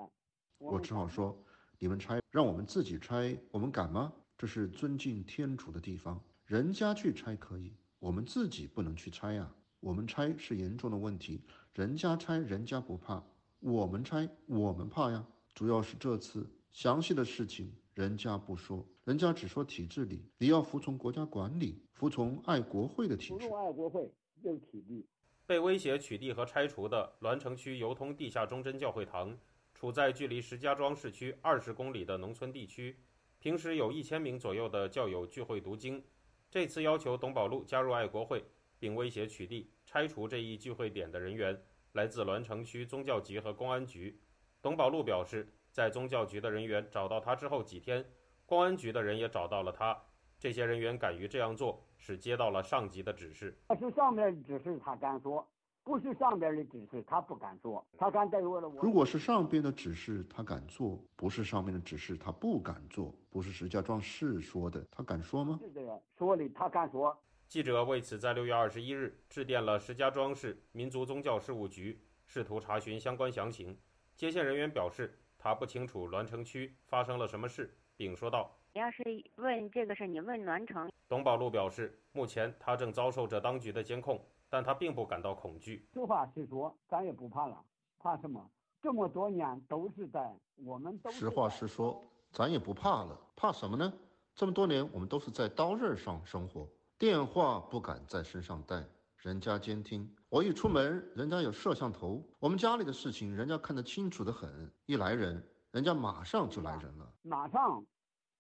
[0.58, 1.38] 我只好说
[1.78, 3.38] 你们拆，让我们自己拆。
[3.52, 4.12] 我们敢吗？
[4.36, 9.48] 这是尊敬天主的地方，人家去拆可以，我们自己不能去拆呀。
[9.80, 11.44] 我们拆是严重的问题，
[11.76, 13.24] 人家拆人家不怕，
[13.60, 15.24] 我们拆我们怕呀。
[15.54, 23.34] 主要是这次。”详细的事情人家不说，人家只说体制里你要服从国家管理，服从爱国会的体制。
[23.34, 24.10] 服从爱国会
[24.42, 25.06] 就是体制。
[25.46, 29.38] 被威胁取缔和拆除的栾城区油通地下忠贞教会堂，
[29.76, 32.98] 处在距离石家庄市区二十公里的农村地区，
[33.38, 36.02] 平时有一千名左右的教友聚会读经。
[36.50, 38.46] 这次要求董宝路加入爱国会，
[38.80, 44.22] 并威胁取缔、拆除这一聚会点的人员，来自栾城区宗教局和公安局。
[44.62, 48.06] 董宝路表示，在宗教局的人员找到他之后几天，
[48.46, 49.98] 公安局的人也找到了他。
[50.38, 53.58] 这些人员敢于这样做，是接到了上级的指示。
[53.78, 55.46] 是上面指示他敢说，
[55.84, 58.82] 不是上边的指示他不敢做，他敢对我了我。
[58.82, 65.60] 如果是上边的指示他敢做，不是上面的指示他不敢做，不是石家庄市说的，他敢说吗？
[65.62, 67.18] 是的说的，他敢说。
[67.50, 73.78] 记者为此在六月二十一日致电了石家庄市民族宗教事务局，试图查询相关详情。
[74.16, 78.52] 接线人员表示，他不清楚栾城区发生了什么事，并说道。
[78.74, 79.04] 你要是
[79.38, 80.92] 问这个事，你问栾城。
[81.08, 85.88] 董宝路表示，目前他正遭受着当局的监控，但他并不感到恐惧。
[85.94, 87.64] 实话实说，咱也不怕了，
[87.98, 88.48] 怕什么？
[88.82, 91.10] 这么多年都是在我们都。
[91.10, 93.92] 实话实说，咱也不怕了，怕什么呢？
[94.36, 96.68] 这么多年我们都是在刀刃上生活，
[96.98, 98.84] 电话不敢在身上带，
[99.22, 100.10] 人家监听。
[100.30, 102.26] 我一出门，人家有摄像头。
[102.40, 104.72] 我们家里的事情，人家看得清楚的很。
[104.86, 107.86] 一来人，人家马上就来人了，马上。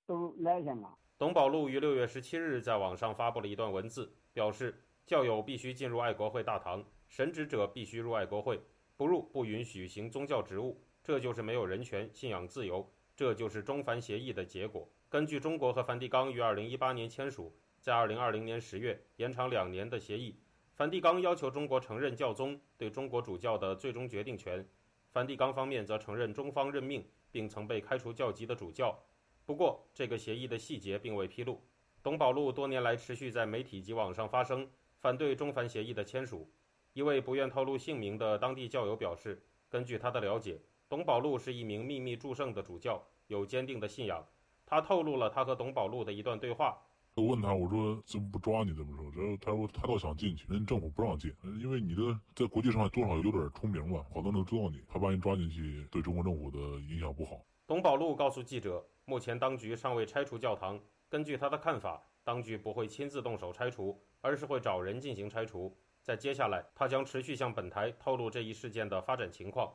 [0.06, 0.98] 都来人了。
[1.18, 4.74] 董宝路于六月十七日在网上发布了一段文字，表示
[5.06, 8.60] 教友必须进入爱国会大堂，神职者必须入爱国会，
[8.96, 10.82] 不入不允许行宗教职务。
[11.04, 14.90] 这就是没有人权、信仰自由，这就是中梵协议的结果。
[15.10, 20.40] 根据中国和梵蒂冈于二零一八年签署，在二零二零年十月延长两年的协议，
[20.80, 24.66] 梵蒂冈要求中国承认教宗对中国主教的最终决定权，
[25.12, 28.98] 梵蒂冈方面则承认中方任命并曾被开除教籍的主教。
[29.46, 31.62] 不过，这个协议的细节并未披露。
[32.02, 34.66] 董宝路多年来持续在媒体及网上发声，
[35.02, 36.50] 反对中梵协议的签署。
[36.94, 44.26] 一位不愿透露姓名的当地教友表示，根据他的了解，董宝路是一名秘密祝圣的主教，有坚定的信仰。
[44.66, 46.82] 他透露了他和董宝路的一段对话。
[47.20, 48.74] 我问他，我说怎么不抓你？
[48.74, 49.12] 怎么说？
[49.16, 52.02] 然后他说他倒想进去，人政府不让进，因为你的
[52.34, 57.46] 在国际上多少有点出名吧，好多人都知道你，他把你抓进去，对中国政府的影响不好。
[57.68, 58.84] 董宝路告诉记者。
[59.06, 60.80] 目前当局尚未拆除教堂。
[61.10, 65.76] 根据他的看法，当局不会亲自动手拆除，而是会找人进行拆除。
[66.04, 69.74] 在接下来，他将持续向本台透露这一事件的发展情况。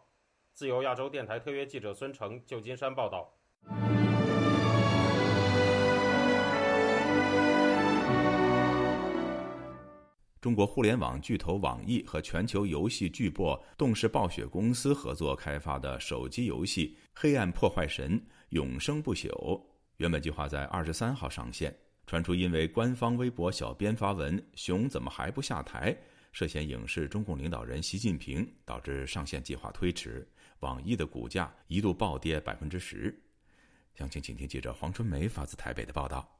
[0.53, 3.34] 自由亚洲电台特约记者孙成，旧金山报道。
[10.45, 18.20] 中国互联网巨头网易和全球游戏巨擘动视暴雪公司合作开发的手机游戏《黑暗破坏神》。
[18.51, 19.59] 永生不朽
[19.97, 21.74] 原本计划在二十三号上线，
[22.07, 25.97] 传出因为官方微博小编发文“熊怎么还不下台”，
[26.30, 30.28] 涉嫌影视中共领导人习近平，导致上线计划推迟。
[30.61, 33.18] 网易的股价一度暴跌百分之十。
[33.95, 36.34] 详情，请听记者黄春梅发自台北的报道。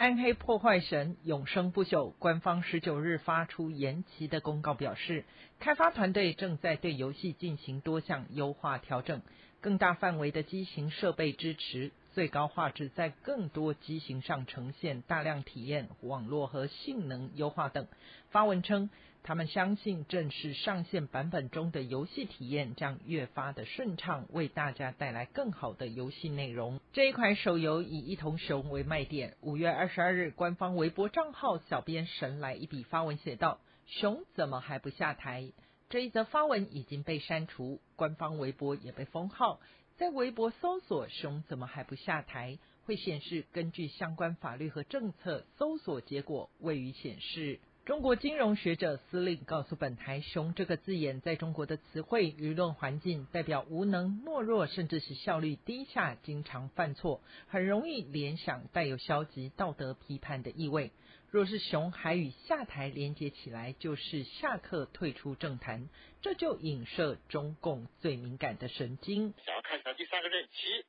[0.00, 5.26] 暗黑破坏神永生不朽官方十九日发出延期的公告，表示
[5.58, 9.20] 开发团队正在对游戏进行多项优化调整。
[9.60, 17.86] 更大范围的机型设备支持，最高画质在更多机型上呈现，大量体验、网络和性能优化等。
[18.30, 18.90] 发文称，
[19.22, 26.80] 他们相信正式上线版本中的游戏体验将越发的顺畅，为大家带来更好的游戏内容。
[26.92, 29.36] 这一款手游以一头熊为卖点。
[29.40, 35.52] 五月二十二日，官方微博账号小编神来一笔发文写道：“熊怎么还不下台？”
[35.90, 39.58] 这一则发文已经被删除，官方微博也被封号。
[40.00, 47.60] 在微博搜索“熊怎么还不下台”，会显示根据相关法律和政策，搜索结果未予显示。
[47.84, 60.92] 中国金融学者司令告诉本台：“熊这个字眼在中国的词汇舆论环境，代表无能、懦弱，甚至是效率低下，经常犯错，很容易联想带有消极道德批判的意味。”
[61.30, 65.88] 若是熊还与下台连接起来，就是下课退出政坛，
[66.22, 69.32] 这就影射中共最敏感的神经。
[69.46, 70.84] 想要看他第三个任期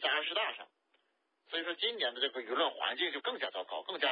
[0.00, 0.66] 在二十大上，
[1.50, 4.08] 所以说今年的这个舆论环境就更加糟糕，更加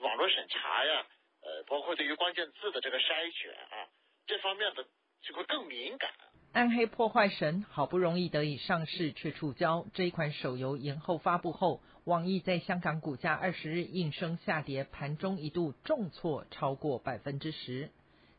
[0.00, 1.06] 网络审查呀，
[1.42, 3.86] 呃，包括对于关键字的这个筛选啊，
[4.26, 4.84] 这方面的
[5.22, 6.10] 就会更敏感。
[6.54, 9.86] 暗黑破坏神好不容易得以上市，却触礁。
[9.94, 11.80] 这一款手游延后发布后。
[12.06, 17.90] 网易在香港股价二十日应声下跌，盘中一度重挫超过百分之十。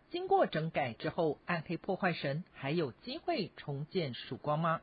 [0.09, 4.79] 经过整改之后，暗黑破坏神还有机会重见曙光吗？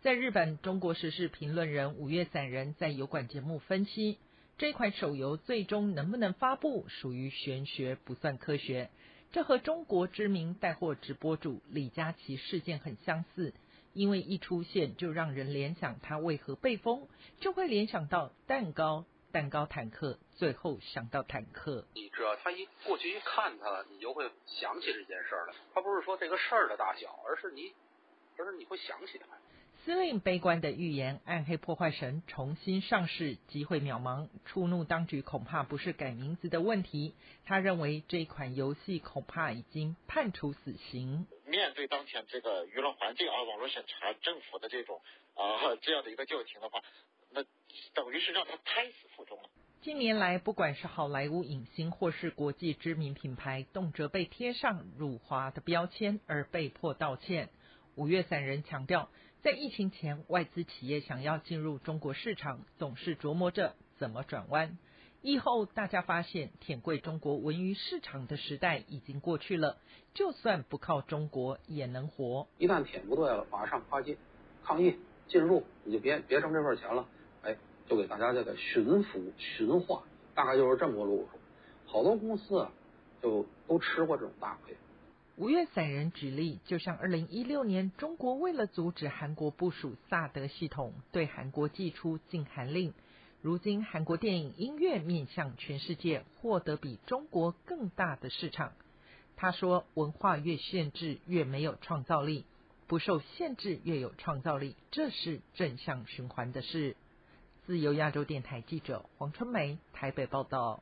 [0.00, 4.16] 在日本，中国时事评论人五月散人在油管节目分析，
[4.56, 8.88] 这款手游最终能不能发布，属于玄学，不算科学。
[9.32, 13.52] 这和中国知名带货直播主李佳琦事件很相似，
[13.94, 17.08] 因为一出现就让人联想他为何被封，
[17.40, 21.86] 就会联想到蛋糕、蛋糕坦克，最后想到坦克。
[21.94, 25.54] 你知道，他一过去一看他，你就会想起这件事儿来。
[25.72, 27.72] 他不是说这个事儿的大小，而是你，
[28.36, 29.26] 而是你会想起来。
[29.84, 34.28] 司令悲观的预言，暗黑破坏神重新上市，机会渺茫。
[34.46, 37.14] 触怒当局恐怕不是改名字的问题。
[37.44, 41.26] 他认为这款游戏恐怕已经判处死刑。
[41.44, 45.02] 面对当前这个舆论环境啊，网络审查、政府的这种
[45.34, 46.80] 啊这样的一个教情的话，
[47.30, 47.42] 那
[47.92, 49.50] 等于是让他胎死腹中了。
[49.82, 57.50] 近年来，不管是好莱坞影星或是国际知名品牌，动辄被贴上辱华的标签而被迫道歉。
[57.96, 59.10] 五月散人强调。
[59.44, 64.78] 在疫情前，外资企业想要进入中国市场，总是琢磨着怎么转弯。
[65.20, 69.76] 疫后，大家发现舔贵中国文娱市场的时代已经过去了，
[70.14, 72.48] 就算不靠中国也能活。
[72.56, 74.16] 一旦舔不对了，马上跨界
[74.62, 74.96] 抗议
[75.28, 77.06] 进入，你就别别挣这份钱了。
[77.42, 77.54] 哎，
[77.86, 81.38] 就给大家这个驯服驯化，大概就是这么个路数。
[81.84, 82.72] 好多公司啊，
[83.20, 84.74] 就都吃过这种大亏。
[85.36, 92.94] 五月散人举例，就像二零一六年，中国为了阻止韩国部署萨德系统，对韩国寄出禁韩令。
[93.42, 98.74] 如今，韩国电影音乐面向全世界，获得比中国更大的市场。
[99.34, 102.44] 他说：“文化越限制，越没有创造力；
[102.86, 104.76] 不受限制，越有创造力。
[104.92, 106.94] 这是正向循环的事。”
[107.66, 110.80] 自由亚洲电台记者黄春梅台北报道。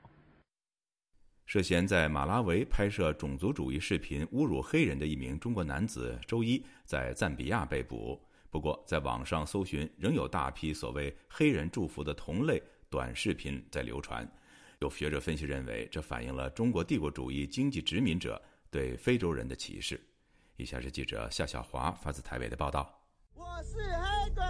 [1.44, 8.20] 涉嫌在马拉维拍摄种族主义视频侮辱黑人的一名中国男子，周一在赞比亚被捕。
[8.48, 14.30] 不过，在网上搜寻，仍有大批所谓“黑人祝福”的同类短视频在流传。
[14.80, 18.40] 有学者分析认为，这反映了中国帝国主义经济殖民者
[18.70, 20.00] 对非洲人的歧视。
[20.56, 22.92] 以下是记者夏小华发自台北的报道：
[23.34, 24.42] 我是黑鬼，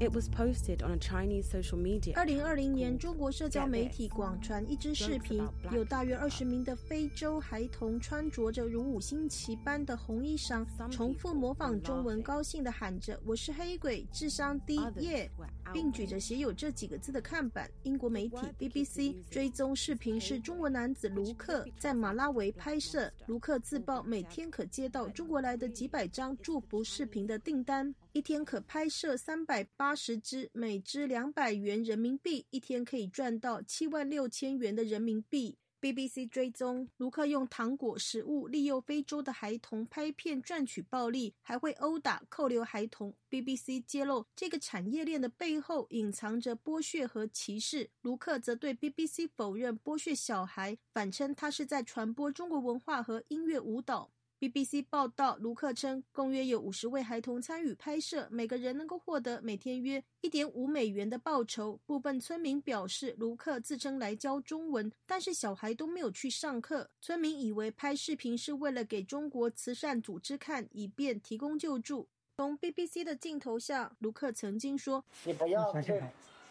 [0.00, 2.14] It was posted on a Chinese social media.
[2.16, 5.40] 二零二零年，中国社交媒体广传一支视频，
[5.70, 15.30] 有大约二十名的非洲孩童穿着着如五星旗般的红衣裳，重复模仿中文，高兴地喊着“我是黑鬼，智商低耶”，
[15.72, 17.70] 并举着写有这几个字的看板。
[17.84, 27.94] 英国媒体 BBC 追踪视频是中国男子卢克在马拉维拍摄，卢克自曝每天可接到中国来的几百张祝福视频的订单。
[28.14, 35.58] 一天可拍摄三百八十支，每支两百元人民币，一天可以赚到七万六千元的人民币。
[35.80, 43.12] BBC 追踪卢克用糖果、食物利诱非洲的孩童拍片赚取暴利，还会殴打、扣留孩童。
[43.28, 47.90] BBC 揭露这个产业链的背后隐藏着剥削和歧视。
[48.02, 54.12] 卢克则对 BBC 否认剥削小孩，反称他是在传播中国文化和音乐舞蹈。
[54.40, 61.80] BBC 报道，卢克称，共约有五十位孩童参与拍摄，每个人能够获得每天约一点五美元的报酬。
[61.86, 66.90] 部分村民表示，卢克自称来教中文，但是小孩都没有去上课。
[67.00, 72.06] 村民以为拍视频是为了给中国慈善组织看，以便提供救助。
[72.36, 76.02] 从 BBC 的镜头下，卢克曾经说：“你不要去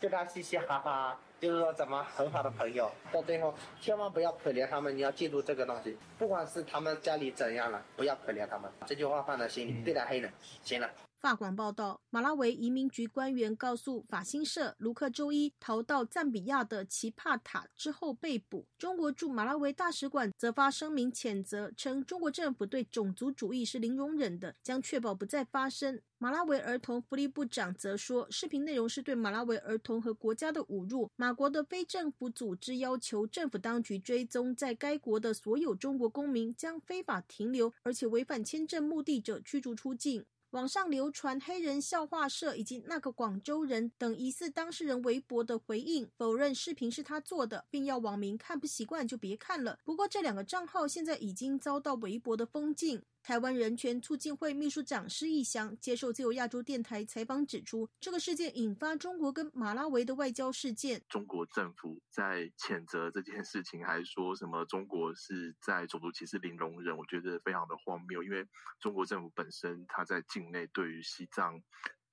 [0.04, 4.96] 跟他嘻嘻哈哈。”就是说，怎么很好的朋友，到最后千万不要可怜他们。
[4.96, 8.72] 你要记住这个东西，不管是他们家里怎样了，不要可怜他们。
[8.86, 10.32] 这句话放在心里，对待黑人，
[10.64, 10.90] 行了。
[11.24, 18.68] 法广报道，马拉维移民局官员告诉法新社，卢克周一逃到赞比亚的奇帕塔之后被捕。
[18.78, 26.02] 中国驻马拉维大使馆则发声明谴责，称中国政府对种族主义是零容忍的，将确保不再发生。
[26.18, 31.10] 马拉维儿童福利部长则说，视频内容是对马拉维儿童和国家的侮辱。
[31.16, 40.26] 马国的非政府组织要求政府当局追踪在该国的所有中国公民，将非法停留而且违反签证目的者驱逐出境。
[40.54, 49.80] 网上流传黑人笑话社以及那个广州人等疑似当事人微博的回应，否认视频是他做的，并要网民看不习惯就别看了。
[49.84, 53.02] 不过这两个账号现在已经遭到微博的封禁。
[53.24, 61.02] 台湾人权促进会秘书长施义祥接受自由亚洲电台采访指出，这个事件引发中国跟马拉维的外交事件。
[61.08, 68.22] 中国政府在谴责这件事情，还说什么中国是在种族歧视零容忍，我觉得非常的荒谬。
[68.22, 68.46] 因为
[68.82, 71.64] 中国政府本身，它在境内对于西藏。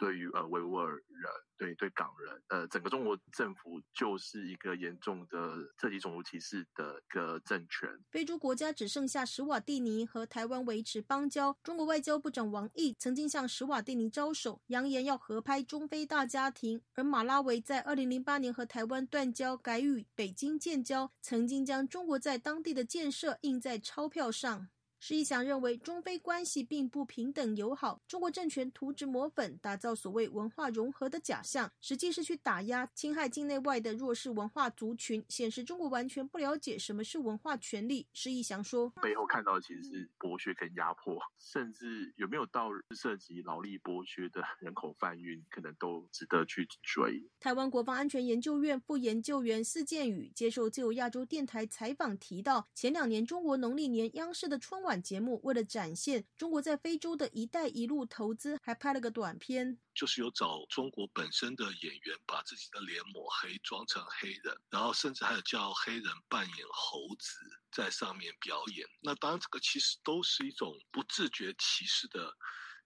[0.01, 7.87] 对于呃维吾尔人，对对港人，呃整个中国政府就是一个严重的涉及种族歧视的一个政权。
[8.11, 11.55] 非洲国家只剩下史瓦蒂尼和台湾维持邦交。
[11.63, 16.81] 中国外交部长王毅曾经向史瓦蒂尼招手，扬言要合拍中非大家庭。
[16.95, 24.71] 而马拉维在二零零八年和台湾断交，改与北京建交，曾经将中国在当地的建设印在钞票上。
[25.03, 28.03] 施一祥认为，中非关系并不平等友好。
[28.07, 38.07] 中国政权涂脂抹粉，打造所谓文化融合的假象，实际是去打压、侵害境内外的弱势文化族群，显示中国完全不了解什么是文化权利。
[38.13, 54.90] 施一祥说：“背后看到的其实是剥削跟压迫，甚至有没有到涉及劳力剥削的人口贩运，可能都值得去追。”台湾国防安全研究院副研究员四建宇接受自由亚洲电台采访提到，前两年中国农历年央视的春晚。
[54.97, 67.39] 节目为了展现中国在非洲的一带一路投资，还拍了个短片，就是有找中国本身的演员把自己的脸抹黑，装成黑人，然后甚至还有叫黑人扮演猴子
[67.71, 68.87] 在上面表演。
[69.03, 72.35] 那当然，这个其实都是一种不自觉歧视的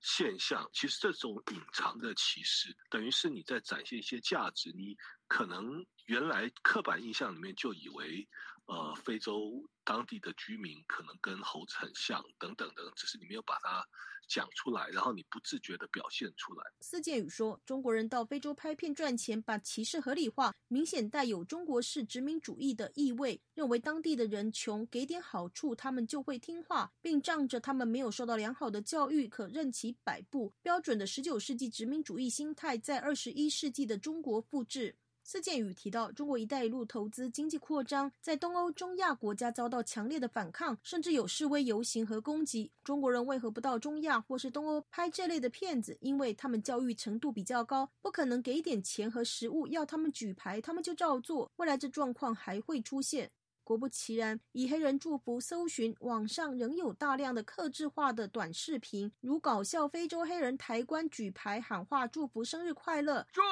[0.01, 0.69] 现象。
[0.73, 4.97] 其实这种隐藏的歧视，等于是你在展现一些价值，你
[5.29, 8.29] 可能原来刻板印象里面就以为。
[8.67, 13.87] 呃，非洲当地的居民可能跟猴子很像，等等的，只是你没有把它
[14.27, 16.65] 讲出来，然后你不自觉的表现出来。
[16.81, 30.51] 司建宇说，中国人到非洲拍片赚钱，把歧视合理化，明显带有中国式殖民主义的意味，认为当地的人穷，给点好处他们就会听话，并仗着他们没有受到良好的教育，可任其摆布。
[30.63, 34.97] 标准的十九世纪殖民主义心态，在二十一世纪的中国复制。
[35.25, 42.71] 司建宇提到，中国“一带一路”投资经济扩张，在东欧、中亚国家遭到强烈的反抗，甚至有示威游行和攻击。
[42.85, 45.97] 中国人为何不到中亚或是东欧拍这类的片子？
[46.01, 51.51] 因为他们教育程度比较高，不可能给点钱和食物要他们举牌，他们就照做。
[51.57, 53.31] 未来这状况还会出现。
[53.65, 63.27] 果不其然，以黑人祝福搜寻，网上仍有大量的克制化的短视频，如搞笑非洲黑人抬棺举牌喊话祝福生日快乐。
[63.33, 63.43] 祝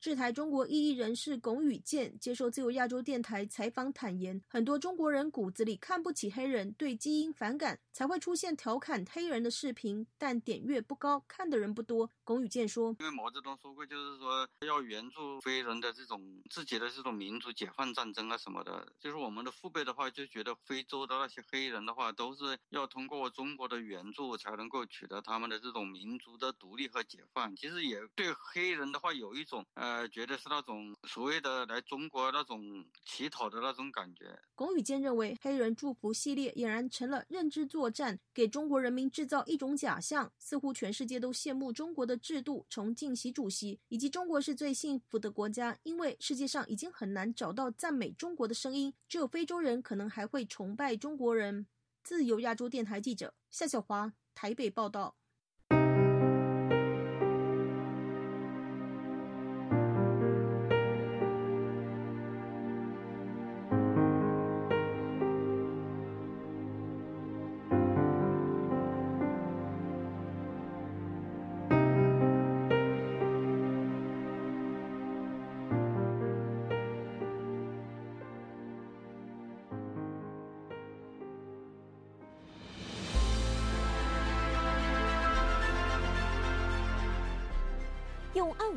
[0.00, 12.10] 制台中国异议人士龚宇健接受自由亚洲电台采访坦言，很多中国人骨子里看不起黑人，对基因反感，才会出现调侃黑人的视频，但点阅不高，看的人不多。
[12.24, 27.56] 龚宇健说：“因为毛泽东说过，就是说要援助非人的这种自己的这种民族解放战争啊什么的，就是我们的。”父辈的话就觉得非洲的那些黑人的话都是要通过中国的援助才能够取得他们的这种民族的独立和解放。
[27.56, 34.38] 其实也对黑人的话有一种呃，觉得是那种所谓的来中国那种乞讨的那种感觉。
[34.54, 49.47] 龚宇坚认为，黑人祝福系列俨然成了认知作战，给中国人民制造一种假象，似乎全世界都羡慕中国的制度，崇敬习主席，以及中国是最幸福的国家，因为世界上已经很难找到赞美中国的声音，只有非。
[49.48, 51.66] 洲人可能还会崇拜中国人。
[52.02, 55.17] 自由亚洲电台记者夏小华台北报道。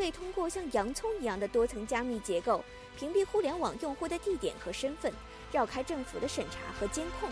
[0.00, 2.64] 可以通过像洋葱一样的多层加密结构，
[2.96, 5.12] 屏蔽互联网用户的地点和身份，
[5.52, 7.28] 绕开政府的审查和监控。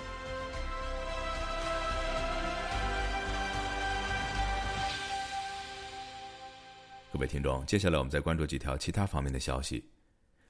[7.11, 9.83] 各位听众，接下来我们再关注几条其他方面的消息。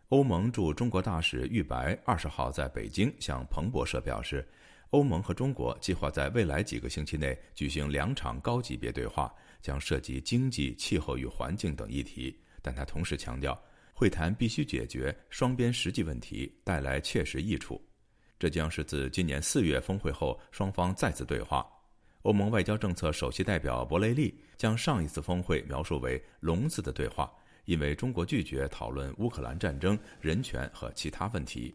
[0.09, 4.45] 欧盟驻中国大使玉白二十号在北京向彭博社表示，
[4.91, 12.39] 欧盟和中国计划在未来几个星期内举行两场高级别对话，将涉及经济、气候与环境等议题。
[12.63, 13.61] 但他同时强调，
[13.95, 17.81] 会谈必须解决双边实际问题，带来切实益处。
[18.39, 21.67] 这将是自今年四月峰会后双方再次对话。
[22.23, 27.33] 欧盟外交政策首席代表博雷利将上一次峰会描述为“聋子的对话”，
[27.65, 31.75] 因为中国拒绝讨论乌克兰战争、人权和其他问题。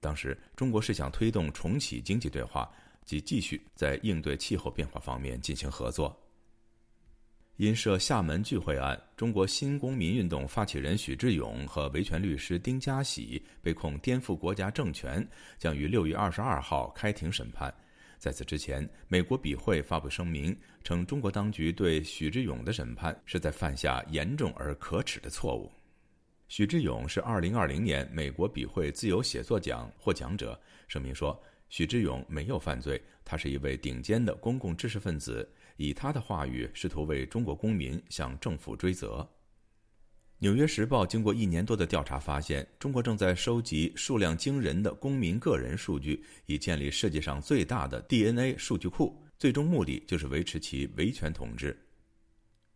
[0.00, 2.70] 当时，中国是想推动重启经济对话，
[3.04, 6.16] 及继续在应对气候变化方面进行合作。
[7.58, 15.28] 因涉厦门聚会案，中国新公民运动发起人许志勇和维权律师丁家喜被控颠覆国家政权，
[15.58, 17.74] 将于六月二十二号开庭审判。
[18.16, 25.68] 在此之前，美国笔会发布声明称，中国当局对许志勇的审判是在犯下严重而可耻的错误。
[26.46, 30.56] 许志勇是二零二零年美国笔会自由写作奖获奖者。
[30.86, 31.36] 声明说，
[31.70, 35.46] 许志勇没有犯罪，他是一位顶尖的公共知识分子，
[35.78, 39.20] 以他的话语试图为中国公民向政府追责。
[40.40, 49.20] 《纽约时报》经过一年多的调查发现，中国正在收集数量惊人的公民个人数据，以建立世界上最大的 DNA 数据库。
[49.38, 51.72] 最终目的就是维持其维权统治。《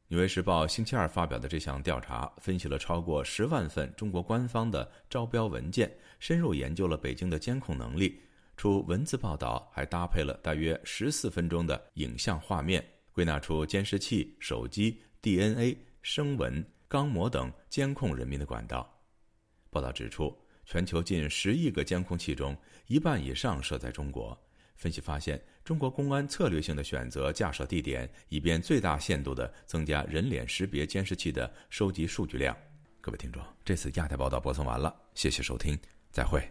[0.08, 8.20] 纽约时报》星期二发表的这项调查分析了超过十万份中国官方的招标文件，深入研究了北京的监控能力。
[8.56, 16.64] 除文字报道，还搭配了大约十四分钟的影像画面，归纳出监视器、手机、DNA、声纹。
[16.88, 18.86] 钢模等监控人民的管道。
[19.70, 22.54] 报道指出，全球近十亿个监控器中，
[22.86, 24.38] 一半以上设在中国。
[24.76, 32.54] 分析发现，中国公安策略性的选择架设地点，以便最大限度地增加人脸识别监视器的收集数据量。
[33.00, 35.78] 各位听众，这次亚太报道播送完了，谢谢收听，
[36.10, 36.46] 再会。